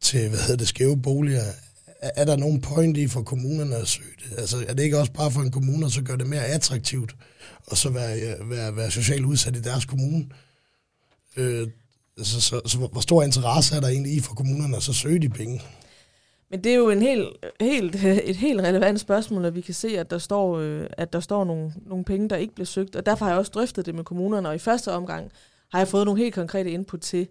til 0.00 0.28
hvad 0.28 0.38
hedder 0.38 0.56
det, 0.56 0.68
skæve 0.68 1.02
boliger, 1.02 1.42
er, 2.00 2.24
der 2.24 2.36
nogen 2.36 2.60
point 2.60 2.96
i 2.96 3.08
for 3.08 3.22
kommunerne 3.22 3.76
at 3.76 3.88
søge 3.88 4.14
det? 4.18 4.38
Altså, 4.38 4.64
er 4.68 4.74
det 4.74 4.82
ikke 4.82 4.98
også 4.98 5.12
bare 5.12 5.30
for 5.30 5.40
en 5.40 5.50
kommune, 5.50 5.86
at 5.86 5.92
så 5.92 6.02
gør 6.02 6.16
det 6.16 6.26
mere 6.26 6.44
attraktivt, 6.44 7.16
og 7.66 7.76
så 7.76 7.90
være, 7.90 8.36
være, 8.50 8.76
være 8.76 8.90
socialt 8.90 9.24
udsat 9.24 9.56
i 9.56 9.60
deres 9.60 9.84
kommune? 9.84 10.26
Øh, 11.36 11.68
altså, 12.18 12.40
så, 12.40 12.48
så, 12.48 12.60
så, 12.66 12.78
hvor 12.78 13.00
stor 13.00 13.22
interesse 13.22 13.76
er 13.76 13.80
der 13.80 13.88
egentlig 13.88 14.12
i 14.12 14.20
for 14.20 14.34
kommunerne 14.34 14.76
at 14.76 14.82
så 14.82 14.92
søge 14.92 15.18
de 15.18 15.28
penge? 15.28 15.62
Men 16.50 16.64
det 16.64 16.72
er 16.72 16.76
jo 16.76 16.90
en 16.90 17.02
helt, 17.02 17.28
helt, 17.60 17.94
et 18.24 18.36
helt 18.36 18.60
relevant 18.60 19.00
spørgsmål, 19.00 19.44
at 19.44 19.54
vi 19.54 19.60
kan 19.60 19.74
se, 19.74 19.98
at 19.98 20.10
der 20.10 20.18
står, 20.18 20.58
øh, 20.58 20.86
at 20.92 21.12
der 21.12 21.20
står 21.20 21.44
nogle, 21.44 21.72
nogle 21.86 22.04
penge, 22.04 22.28
der 22.28 22.36
ikke 22.36 22.54
bliver 22.54 22.66
søgt. 22.66 22.96
Og 22.96 23.06
derfor 23.06 23.24
har 23.24 23.32
jeg 23.32 23.38
også 23.38 23.52
drøftet 23.54 23.86
det 23.86 23.94
med 23.94 24.04
kommunerne, 24.04 24.48
og 24.48 24.54
i 24.54 24.58
første 24.58 24.92
omgang 24.92 25.30
har 25.72 25.78
jeg 25.78 25.88
fået 25.88 26.04
nogle 26.04 26.22
helt 26.22 26.34
konkrete 26.34 26.70
input 26.70 27.00
til, 27.00 27.28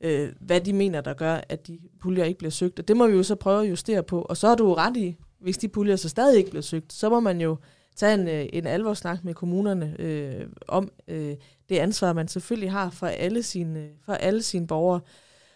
øh, 0.00 0.32
hvad 0.40 0.60
de 0.60 0.72
mener, 0.72 1.00
der 1.00 1.14
gør, 1.14 1.40
at 1.48 1.66
de 1.66 1.78
puljer 2.00 2.24
ikke 2.24 2.38
bliver 2.38 2.50
søgt. 2.50 2.78
Og 2.78 2.88
det 2.88 2.96
må 2.96 3.06
vi 3.06 3.16
jo 3.16 3.22
så 3.22 3.34
prøve 3.34 3.62
at 3.64 3.70
justere 3.70 4.02
på. 4.02 4.22
Og 4.22 4.36
så 4.36 4.48
er 4.48 4.54
du 4.54 4.74
ret 4.74 4.96
i, 4.96 5.16
hvis 5.40 5.58
de 5.58 5.68
puljer 5.68 5.96
så 5.96 6.08
stadig 6.08 6.38
ikke 6.38 6.50
bliver 6.50 6.62
søgt, 6.62 6.92
så 6.92 7.08
må 7.08 7.20
man 7.20 7.40
jo 7.40 7.56
tage 7.96 8.14
en, 8.14 8.28
øh, 8.28 8.46
en 8.52 8.66
alvorsnak 8.66 9.24
med 9.24 9.34
kommunerne 9.34 9.96
øh, 9.98 10.46
om 10.68 10.90
øh, 11.08 11.34
det 11.68 11.78
ansvar, 11.78 12.12
man 12.12 12.28
selvfølgelig 12.28 12.72
har 12.72 12.90
for 12.90 13.06
alle 13.06 13.42
sine, 13.42 13.80
øh, 13.80 13.88
for 14.04 14.12
alle 14.12 14.42
sine 14.42 14.66
borgere. 14.66 15.00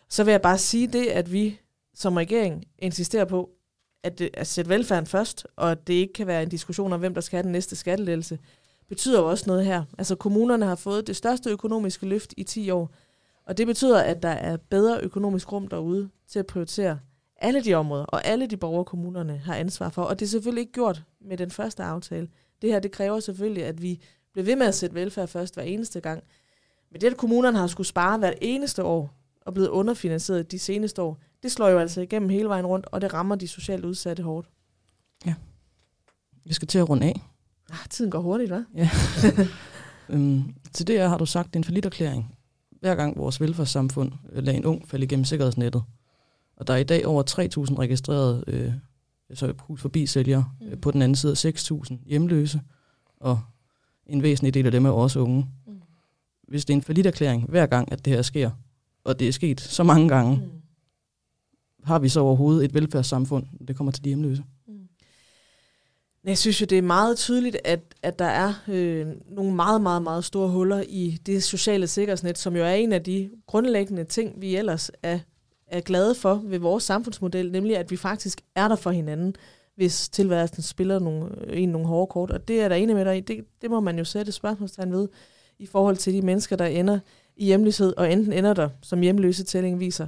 Så 0.08 0.24
vil 0.24 0.30
jeg 0.30 0.42
bare 0.42 0.58
sige 0.58 0.86
det, 0.86 1.06
at 1.06 1.32
vi 1.32 1.60
som 1.94 2.16
regering 2.16 2.64
insisterer 2.78 3.24
på, 3.24 3.50
at, 4.04 4.18
det, 4.18 4.30
at 4.34 4.46
sætte 4.46 4.68
velfærden 4.68 5.06
først, 5.06 5.46
og 5.56 5.70
at 5.70 5.86
det 5.86 5.94
ikke 5.94 6.12
kan 6.12 6.26
være 6.26 6.42
en 6.42 6.48
diskussion 6.48 6.92
om, 6.92 7.00
hvem 7.00 7.14
der 7.14 7.20
skal 7.20 7.36
have 7.36 7.42
den 7.42 7.52
næste 7.52 7.76
skattelettelse, 7.76 8.38
betyder 8.88 9.20
jo 9.20 9.30
også 9.30 9.44
noget 9.46 9.64
her. 9.64 9.84
Altså 9.98 10.14
kommunerne 10.14 10.66
har 10.66 10.74
fået 10.74 11.06
det 11.06 11.16
største 11.16 11.50
økonomiske 11.50 12.06
løft 12.06 12.34
i 12.36 12.42
10 12.42 12.70
år, 12.70 12.90
og 13.50 13.56
det 13.56 13.66
betyder, 13.66 14.02
at 14.02 14.22
der 14.22 14.28
er 14.28 14.56
bedre 14.56 15.00
økonomisk 15.00 15.52
rum 15.52 15.68
derude 15.68 16.10
til 16.28 16.38
at 16.38 16.46
prioritere 16.46 16.98
alle 17.36 17.64
de 17.64 17.74
områder, 17.74 18.04
og 18.04 18.26
alle 18.26 18.46
de 18.46 18.56
borgere, 18.56 18.84
kommunerne 18.84 19.38
har 19.38 19.54
ansvar 19.54 19.88
for. 19.88 20.02
Og 20.02 20.20
det 20.20 20.26
er 20.26 20.30
selvfølgelig 20.30 20.60
ikke 20.60 20.72
gjort 20.72 21.02
med 21.20 21.36
den 21.36 21.50
første 21.50 21.82
aftale. 21.82 22.28
Det 22.62 22.70
her, 22.70 22.80
det 22.80 22.92
kræver 22.92 23.20
selvfølgelig, 23.20 23.64
at 23.64 23.82
vi 23.82 24.00
bliver 24.32 24.44
ved 24.44 24.56
med 24.56 24.66
at 24.66 24.74
sætte 24.74 24.94
velfærd 24.94 25.28
først 25.28 25.54
hver 25.54 25.62
eneste 25.62 26.00
gang. 26.00 26.22
Men 26.92 27.00
det, 27.00 27.06
at 27.06 27.16
kommunerne 27.16 27.58
har 27.58 27.66
skulle 27.66 27.86
spare 27.86 28.18
hvert 28.18 28.34
eneste 28.40 28.84
år, 28.84 29.14
og 29.40 29.54
blevet 29.54 29.68
underfinansieret 29.68 30.50
de 30.50 30.58
seneste 30.58 31.02
år, 31.02 31.18
det 31.42 31.52
slår 31.52 31.68
jo 31.68 31.78
altså 31.78 32.00
igennem 32.00 32.28
hele 32.28 32.48
vejen 32.48 32.66
rundt, 32.66 32.86
og 32.86 33.00
det 33.00 33.14
rammer 33.14 33.34
de 33.34 33.48
socialt 33.48 33.84
udsatte 33.84 34.22
hårdt. 34.22 34.50
Vi 36.44 36.54
skal 36.54 36.68
til 36.68 36.78
at 36.78 36.88
runde 36.88 37.06
af. 37.06 37.20
Ah, 37.70 37.88
tiden 37.90 38.10
går 38.10 38.20
hurtigt, 38.20 38.52
hva'? 38.52 38.64
Ja. 38.74 38.90
øhm, 40.14 40.54
til 40.72 40.86
det 40.86 40.98
her 40.98 41.08
har 41.08 41.18
du 41.18 41.26
sagt, 41.26 41.46
det 41.46 41.56
er 41.56 41.60
en 41.60 41.64
forlitterklæring. 41.64 42.34
Hver 42.80 42.94
gang 42.94 43.16
vores 43.18 43.40
velfærdssamfund 43.40 44.12
øh, 44.32 44.44
lader 44.44 44.58
en 44.58 44.64
ung 44.64 44.88
falde 44.88 45.04
igennem 45.04 45.24
sikkerhedsnettet. 45.24 45.82
Og 46.56 46.66
der 46.66 46.74
er 46.74 46.78
i 46.78 46.84
dag 46.84 47.06
over 47.06 47.22
3.000 47.70 47.78
registrerede 47.78 48.44
øh, 48.46 48.72
altså 49.30 49.54
hus 49.60 49.80
forbi 49.80 50.06
sælgere. 50.06 50.44
Mm. 50.60 50.66
Mm. 50.66 50.80
På 50.80 50.90
den 50.90 51.02
anden 51.02 51.16
side 51.16 51.32
6.000 51.32 51.96
hjemløse. 52.06 52.60
Og 53.20 53.40
en 54.06 54.22
væsentlig 54.22 54.54
del 54.54 54.66
af 54.66 54.72
dem 54.72 54.86
er 54.86 54.90
også 54.90 55.20
unge. 55.20 55.46
Mm. 55.66 55.80
Hvis 56.48 56.64
det 56.64 56.72
er 56.74 56.76
en 56.76 56.82
forlitterklæring 56.82 57.44
hver 57.48 57.66
gang, 57.66 57.92
at 57.92 58.04
det 58.04 58.12
her 58.12 58.22
sker, 58.22 58.50
og 59.04 59.18
det 59.20 59.28
er 59.28 59.32
sket 59.32 59.60
så 59.60 59.82
mange 59.82 60.08
gange, 60.08 60.36
Mm. 60.36 60.50
har 61.84 61.98
vi 61.98 62.08
så 62.08 62.20
overhovedet 62.20 62.64
et 62.64 62.74
velfærdssamfund, 62.74 63.46
det 63.68 63.76
kommer 63.76 63.92
til 63.92 64.04
de 64.04 64.08
hjemløse? 64.08 64.44
Jeg 66.24 66.38
synes 66.38 66.60
jo, 66.60 66.66
det 66.66 66.78
er 66.78 66.82
meget 66.82 67.16
tydeligt, 67.16 67.56
at, 67.64 67.80
at 68.02 68.18
der 68.18 68.24
er 68.24 68.54
øh, 68.68 69.06
nogle 69.28 69.54
meget, 69.54 69.80
meget, 69.80 70.02
meget 70.02 70.24
store 70.24 70.48
huller 70.48 70.84
i 70.88 71.18
det 71.26 71.42
sociale 71.42 71.86
sikkerhedsnet, 71.86 72.38
som 72.38 72.56
jo 72.56 72.62
er 72.62 72.72
en 72.72 72.92
af 72.92 73.02
de 73.02 73.30
grundlæggende 73.46 74.04
ting, 74.04 74.40
vi 74.40 74.56
ellers 74.56 74.90
er, 75.02 75.18
er 75.66 75.80
glade 75.80 76.14
for 76.14 76.34
ved 76.44 76.58
vores 76.58 76.84
samfundsmodel, 76.84 77.52
nemlig 77.52 77.76
at 77.76 77.90
vi 77.90 77.96
faktisk 77.96 78.40
er 78.54 78.68
der 78.68 78.76
for 78.76 78.90
hinanden, 78.90 79.34
hvis 79.76 80.08
tilværelsen 80.08 80.62
spiller 80.62 80.98
nogle, 80.98 81.30
øh, 81.46 81.62
en 81.62 81.68
nogle 81.68 81.86
hårde 81.86 82.10
kort. 82.10 82.30
Og 82.30 82.48
det 82.48 82.60
er 82.60 82.68
der 82.68 82.76
enig 82.76 82.96
med 82.96 83.04
dig 83.04 83.16
i. 83.16 83.20
Det, 83.20 83.44
det 83.62 83.70
må 83.70 83.80
man 83.80 83.98
jo 83.98 84.04
sætte 84.04 84.32
spørgsmålstegn 84.32 84.92
ved 84.92 85.08
i 85.58 85.66
forhold 85.66 85.96
til 85.96 86.12
de 86.12 86.22
mennesker, 86.22 86.56
der 86.56 86.66
ender 86.66 86.98
i 87.36 87.44
hjemløshed, 87.44 87.94
og 87.96 88.12
enten 88.12 88.32
ender 88.32 88.54
der, 88.54 88.68
som 88.82 89.00
hjemløse 89.00 89.44
tælling 89.44 89.80
viser, 89.80 90.06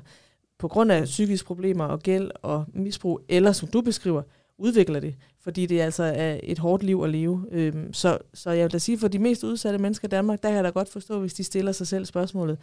på 0.59 0.69
grund 0.69 0.93
af 0.93 1.05
psykiske 1.05 1.47
problemer 1.47 1.85
og 1.85 2.01
gæld 2.01 2.31
og 2.43 2.65
misbrug, 2.75 3.21
eller 3.29 3.53
som 3.53 3.69
du 3.69 3.81
beskriver, 3.81 4.23
udvikler 4.59 5.01
det, 5.01 5.15
fordi 5.45 5.67
det 5.67 5.81
altså 5.81 6.03
er 6.03 6.41
et 6.43 6.59
hårdt 6.59 6.83
liv 6.83 7.01
at 7.05 7.11
leve. 7.11 7.47
Øhm, 7.51 7.93
så, 7.93 8.19
så 8.35 8.51
jeg 8.51 8.63
vil 8.65 8.73
da 8.73 8.79
sige, 8.79 8.99
for 8.99 9.09
de 9.09 9.19
mest 9.19 9.45
udsatte 9.45 9.79
mennesker 9.79 10.09
i 10.09 10.11
Danmark, 10.11 10.43
der 10.43 10.49
kan 10.49 10.57
jeg 10.57 10.65
da 10.65 10.69
godt 10.69 10.89
forstå, 10.89 11.21
hvis 11.21 11.35
de 11.35 11.45
stiller 11.45 11.73
sig 11.73 11.87
selv 11.87 12.05
spørgsmålet, 12.07 12.59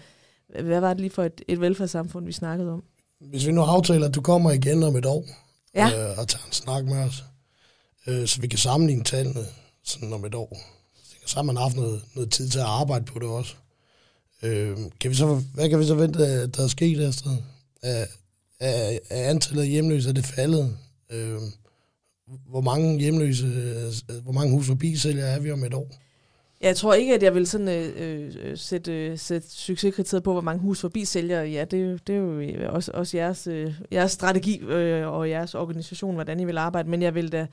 hvad 0.62 0.80
var 0.80 0.90
det 0.94 1.02
lige 1.02 1.10
for 1.10 1.24
et, 1.24 1.42
et 1.48 1.62
velfærdssamfund, 1.62 2.26
vi 2.26 2.32
snakkede 2.32 2.72
om? 2.72 2.84
Hvis 3.30 3.48
vi 3.48 3.52
nu 3.52 3.62
aftaler, 3.62 4.08
at 4.08 4.16
du 4.16 4.22
kommer 4.22 4.52
igen 4.52 4.84
om 4.84 4.96
et 4.96 5.06
år 5.06 5.26
Ja. 5.76 6.12
øh, 6.12 6.18
og 6.20 6.28
tager 6.28 6.46
en 6.46 6.52
snak 6.54 6.86
med 6.86 6.98
os, 6.98 7.24
øh, 8.08 8.28
så 8.28 8.42
vi 8.42 8.48
kan 8.48 8.60
sammenligne 8.60 9.04
tallene 9.04 9.46
sådan 9.84 10.14
om 10.14 10.26
et 10.26 10.36
år. 10.36 10.58
Så 11.26 11.36
har 11.36 11.44
man 11.44 11.58
haft 11.58 11.76
noget, 11.76 12.02
noget 12.16 12.32
tid 12.32 12.50
til 12.50 12.60
at 12.60 12.66
arbejde 12.66 13.06
på 13.06 13.20
det 13.20 13.28
også. 13.28 13.54
Øh, 14.44 14.78
kan 15.00 15.12
vi 15.12 15.16
så, 15.16 15.42
hvad 15.54 15.70
kan 15.70 15.80
vi 15.80 15.86
så 15.86 15.96
vente, 15.96 16.48
der 16.48 16.64
er 16.64 16.68
sket, 16.68 17.00
Astrid? 17.00 17.38
Er, 17.84 18.06
er, 18.60 19.00
er 19.10 19.30
antallet 19.30 19.62
af 19.64 19.70
hjemløse, 19.70 20.10
er 20.10 20.14
det 20.14 20.26
faldet? 20.26 20.78
Øh, 21.10 21.40
hvor 22.50 22.62
mange 22.62 23.00
hjemløse, 23.00 23.46
øh, 23.46 24.24
hvor 24.24 24.32
mange 24.32 24.54
hus 24.54 24.68
forbi 24.68 24.96
sælger 24.96 25.26
er 25.26 25.40
vi 25.40 25.52
om 25.52 25.64
et 25.64 25.74
år? 25.74 25.88
Jeg 26.62 26.76
tror 26.76 26.94
ikke, 26.94 27.14
at 27.14 27.24
jeg 27.24 27.36
vil 27.36 27.48
sådan, 27.48 27.68
øh, 27.68 28.34
øh, 28.44 28.58
sætte, 28.58 29.08
øh, 29.08 29.18
sætte 29.18 29.50
succeskriteriet 29.50 30.24
på, 30.24 30.32
hvor 30.32 30.42
mange 30.42 30.62
hus 30.62 30.82
forbi 30.82 31.06
sælger. 31.06 31.42
Ja, 31.44 31.66
det, 31.66 32.08
det 32.08 32.16
er 32.16 32.20
jo 32.20 32.40
øh, 32.40 32.74
også, 32.74 32.92
også 32.94 33.18
jeres, 33.18 33.48
øh, 33.48 33.74
jeres 33.92 34.12
strategi 34.12 34.60
øh, 34.60 35.08
og 35.08 35.30
jeres 35.30 35.56
organisation, 35.56 36.14
hvordan 36.14 36.40
I 36.40 36.46
vil 36.46 36.58
arbejde. 36.58 36.90
Men 36.90 37.02
jeg 37.02 37.16
vil 37.16 37.32
da 37.32 37.48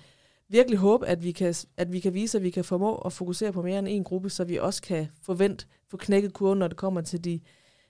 virkelig 0.49 0.79
håbe, 0.79 1.07
at 1.07 1.25
vi, 1.25 1.33
kan, 1.33 1.55
at 1.77 1.93
vi 1.93 2.01
kan 2.01 2.15
vise, 2.15 2.39
at 2.39 2.45
vi 2.45 2.51
kan 2.51 2.65
formå 2.65 2.95
at 2.95 3.13
fokusere 3.13 3.53
på 3.53 3.63
mere 3.63 3.79
end 3.79 3.89
en 3.89 4.05
gruppe, 4.05 4.31
så 4.31 4.45
vi 4.45 4.57
også 4.57 4.83
kan 4.83 5.07
forvente, 5.23 5.67
få 5.91 5.97
knækket 5.97 6.33
kurven, 6.33 6.59
når 6.59 6.69
det 6.69 6.77
kommer 6.77 7.01
til 7.01 7.25
de, 7.25 7.41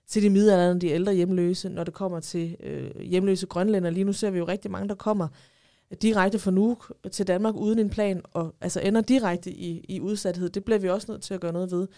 til 0.08 0.22
de 0.22 0.30
middelalderne, 0.30 0.80
de 0.80 0.88
ældre 0.88 1.14
hjemløse, 1.14 1.68
når 1.68 1.84
det 1.84 1.94
kommer 1.94 2.20
til 2.20 2.56
øh, 2.60 3.00
hjemløse 3.00 3.46
grønlænder. 3.46 3.90
Lige 3.90 4.04
nu 4.04 4.12
ser 4.12 4.30
vi 4.30 4.38
jo 4.38 4.44
rigtig 4.44 4.70
mange, 4.70 4.88
der 4.88 4.94
kommer 4.94 5.28
direkte 6.02 6.38
fra 6.38 6.50
Nuuk 6.50 6.92
til 7.12 7.26
Danmark 7.26 7.54
uden 7.54 7.78
en 7.78 7.90
plan, 7.90 8.22
og 8.32 8.54
altså 8.60 8.80
ender 8.80 9.00
direkte 9.00 9.50
i, 9.50 9.84
i 9.88 10.00
udsathed. 10.00 10.50
Det 10.50 10.64
bliver 10.64 10.78
vi 10.78 10.88
også 10.88 11.06
nødt 11.10 11.22
til 11.22 11.34
at 11.34 11.40
gøre 11.40 11.52
noget 11.52 11.70
ved. 11.70 11.88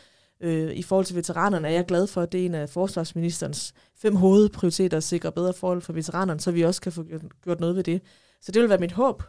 Øh, 0.40 0.76
I 0.76 0.82
forhold 0.82 1.06
til 1.06 1.16
veteranerne 1.16 1.68
er 1.68 1.72
jeg 1.72 1.86
glad 1.86 2.06
for, 2.06 2.22
at 2.22 2.32
det 2.32 2.40
er 2.40 2.46
en 2.46 2.54
af 2.54 2.68
forsvarsministerens 2.68 3.74
fem 4.02 4.16
hovedprioriteter 4.16 4.96
at 4.96 5.02
sikre 5.02 5.32
bedre 5.32 5.52
forhold 5.52 5.82
for 5.82 5.92
veteranerne, 5.92 6.40
så 6.40 6.50
vi 6.50 6.62
også 6.62 6.80
kan 6.80 6.92
få 6.92 7.04
gjort, 7.44 7.60
noget 7.60 7.76
ved 7.76 7.84
det. 7.84 8.02
Så 8.42 8.52
det 8.52 8.62
vil 8.62 8.68
være 8.68 8.78
mit 8.78 8.92
håb. 8.92 9.22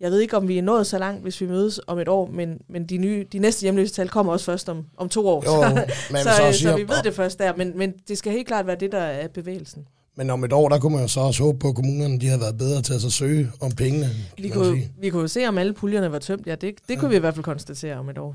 Jeg 0.00 0.10
ved 0.10 0.20
ikke, 0.20 0.36
om 0.36 0.48
vi 0.48 0.58
er 0.58 0.62
nået 0.62 0.86
så 0.86 0.98
langt, 0.98 1.22
hvis 1.22 1.40
vi 1.40 1.46
mødes 1.46 1.80
om 1.86 1.98
et 1.98 2.08
år, 2.08 2.26
men, 2.26 2.60
men 2.68 2.86
de, 2.86 2.98
nye, 2.98 3.26
de 3.32 3.38
næste 3.38 3.62
hjemløse 3.62 3.94
tal 3.94 4.08
kommer 4.08 4.32
også 4.32 4.44
først 4.44 4.68
om, 4.68 4.86
om 4.96 5.08
to 5.08 5.28
år. 5.28 5.42
Jo, 5.46 5.76
så, 6.18 6.22
så, 6.22 6.30
så, 6.36 6.58
siger, 6.58 6.70
så 6.70 6.76
vi 6.76 6.88
ved 6.88 7.02
det 7.04 7.14
først 7.14 7.38
der, 7.38 7.56
men, 7.56 7.78
men 7.78 7.92
det 8.08 8.18
skal 8.18 8.32
helt 8.32 8.46
klart 8.46 8.66
være 8.66 8.76
det, 8.76 8.92
der 8.92 8.98
er 8.98 9.28
bevægelsen. 9.28 9.86
Men 10.18 10.30
om 10.30 10.44
et 10.44 10.52
år, 10.52 10.68
der 10.68 10.78
kunne 10.78 10.92
man 10.92 11.02
jo 11.02 11.08
så 11.08 11.20
også 11.20 11.42
håbe 11.42 11.58
på, 11.58 11.68
at 11.68 11.74
kommunerne 11.74 12.18
de 12.20 12.26
har 12.28 12.38
været 12.38 12.58
bedre 12.58 12.82
til 12.82 12.94
at 12.94 13.00
så 13.00 13.10
søge 13.10 13.50
om 13.60 13.70
pengene. 13.72 14.04
kan 14.36 14.44
Vi 14.44 14.48
kunne, 14.48 14.76
sige. 14.76 14.90
vi 15.00 15.10
kunne 15.10 15.22
jo 15.22 15.28
se, 15.28 15.46
om 15.48 15.58
alle 15.58 15.72
puljerne 15.72 16.12
var 16.12 16.18
tømt. 16.18 16.46
Ja, 16.46 16.54
det, 16.54 16.60
det 16.88 16.94
Ja. 16.94 17.00
kunne 17.00 17.10
vi 17.10 17.16
i 17.16 17.18
hvert 17.18 17.34
fald 17.34 17.44
konstatere 17.44 17.96
om 17.96 18.08
et 18.08 18.18
år. 18.18 18.34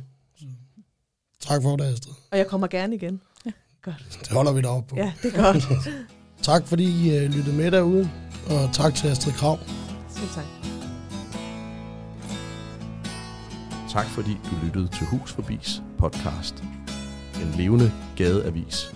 Tak 1.40 1.62
for 1.62 1.76
det, 1.76 1.84
Astrid. 1.84 2.14
Og 2.32 2.38
jeg 2.38 2.48
kommer 2.48 2.68
gerne 2.68 2.96
igen. 2.96 3.22
Det 3.86 4.28
holder 4.32 4.54
vi 4.54 4.62
da 4.62 4.68
op 4.68 4.88
på. 4.88 4.96
Ja, 4.96 5.14
det 5.24 5.36
er 5.36 5.44
godt. 5.44 5.64
Tak 6.42 6.68
fordi 6.68 6.84
I 6.84 7.18
uh, 7.26 7.32
lyttede 7.32 7.56
med 7.56 7.72
derude, 7.72 8.10
og 8.50 8.70
tak 8.74 8.96
til 8.96 9.08
Astrid 9.08 9.34
Krav. 9.34 9.60
Selv 10.10 10.28
tak. 10.36 10.44
Tak 13.92 14.06
fordi 14.06 14.32
du 14.32 14.66
lyttede 14.66 14.88
til 14.88 15.06
Hus 15.08 15.32
Forbis 15.32 15.82
podcast. 16.00 16.64
En 17.42 17.54
levende 17.58 17.92
gadeavis 18.16 18.94